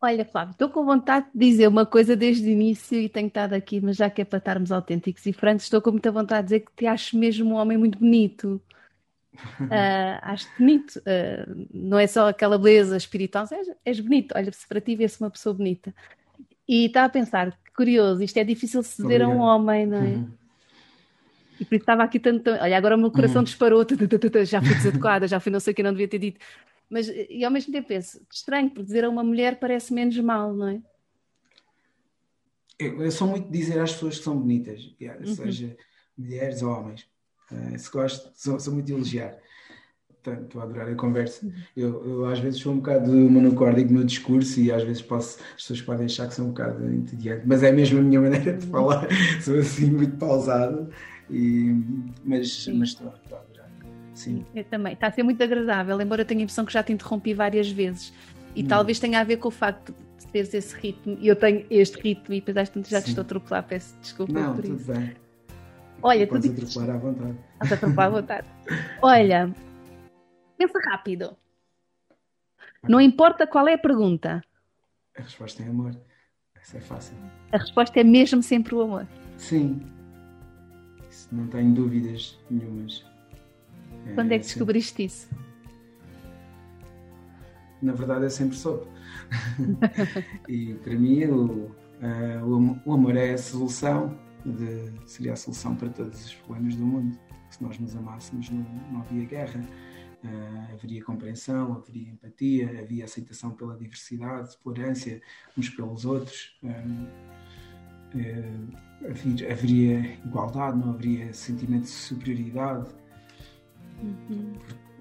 [0.00, 3.54] Olha, Flávio, estou com vontade de dizer uma coisa desde o início e tenho estado
[3.54, 6.54] aqui, mas já que é para estarmos autênticos e francos, estou com muita vontade de
[6.54, 8.60] dizer que te acho mesmo um homem muito bonito.
[9.60, 14.80] Uh, acho bonito, uh, não é só aquela beleza espiritual, és, és bonito, olha-se para
[14.80, 15.94] ti vê-se uma pessoa bonita.
[16.68, 20.00] E estava a pensar, curioso, isto é difícil ceder a um homem, não é?
[20.00, 20.30] Uhum.
[21.60, 22.50] E por isso estava aqui tanto.
[22.50, 23.44] Olha, agora o meu coração uhum.
[23.44, 23.84] disparou,
[24.44, 26.40] já fui desadequada, já fui não sei o que não devia ter dito.
[26.90, 30.54] Mas, e ao mesmo tempo penso, estranho, porque dizer a uma mulher parece menos mal,
[30.54, 30.80] não é?
[32.78, 35.34] Eu, eu sou muito de dizer às pessoas que são bonitas, uhum.
[35.34, 35.76] seja
[36.16, 37.06] mulheres ou homens.
[37.50, 39.36] Uh, se gosto, sou, sou, muito de elogiar.
[40.28, 41.46] Portanto, estou a adorar a conversa.
[41.46, 41.52] Uhum.
[41.76, 45.62] Eu, eu, às vezes sou um bocado monocórdico no discurso e às vezes posso, as
[45.62, 48.66] pessoas podem achar que sou um bocado entediante, mas é mesmo a minha maneira de
[48.66, 49.06] falar.
[49.40, 50.88] sou assim muito pausado,
[51.30, 51.74] e,
[52.24, 53.70] mas, mas estou, estou a adorar.
[54.14, 54.44] Sim.
[54.54, 54.94] Eu também.
[54.94, 57.70] Está a ser muito agradável, embora eu tenha a impressão que já te interrompi várias
[57.70, 58.12] vezes.
[58.54, 58.66] E hum.
[58.66, 62.00] talvez tenha a ver com o facto de teres esse ritmo e eu tenho este
[62.00, 64.76] ritmo e depois às tantas já te estou a atropelar, peço desculpa Não, por tudo
[64.76, 64.92] isso.
[64.92, 65.12] Bem.
[66.02, 67.34] Olha, Podes tu atropelar à vontade.
[67.58, 68.46] Podes atropelar à vontade.
[69.02, 69.54] Olha,
[70.58, 71.36] pensa rápido.
[72.82, 74.42] Não importa qual é a pergunta.
[75.16, 75.96] A resposta é amor.
[76.60, 77.16] Essa é fácil.
[77.52, 79.06] A resposta é mesmo sempre o amor.
[79.36, 79.80] Sim.
[81.08, 83.06] Isso não tenho dúvidas nenhumas.
[84.14, 85.30] Quando é, é que descobriste isso?
[87.80, 88.86] Na verdade, eu sempre soube.
[90.48, 91.70] e para mim, o,
[92.02, 96.84] uh, o amor é a solução de, seria a solução para todos os problemas do
[96.84, 97.18] mundo.
[97.50, 99.60] Se nós nos amássemos, não, não havia guerra,
[100.24, 105.20] uh, haveria compreensão, haveria empatia, havia aceitação pela diversidade, tolerância
[105.56, 106.68] uns pelos outros, uh,
[108.16, 112.88] uh, haveria, haveria, igualdade, não haveria sentimento de superioridade.
[114.02, 114.52] Uhum.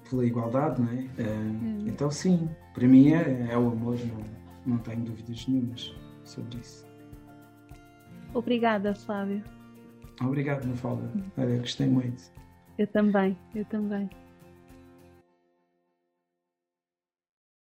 [0.10, 1.02] Pela igualdade, não é?
[1.22, 1.86] Uhum.
[1.88, 4.24] Então, sim, para mim é, é o amor, não,
[4.66, 5.94] não tenho dúvidas nenhumas
[6.24, 6.88] sobre isso.
[8.34, 9.44] Obrigada, Flávio.
[10.22, 11.10] Obrigado, Mafalda.
[11.38, 12.32] Olha, gostei muito.
[12.78, 14.10] Eu também, eu também.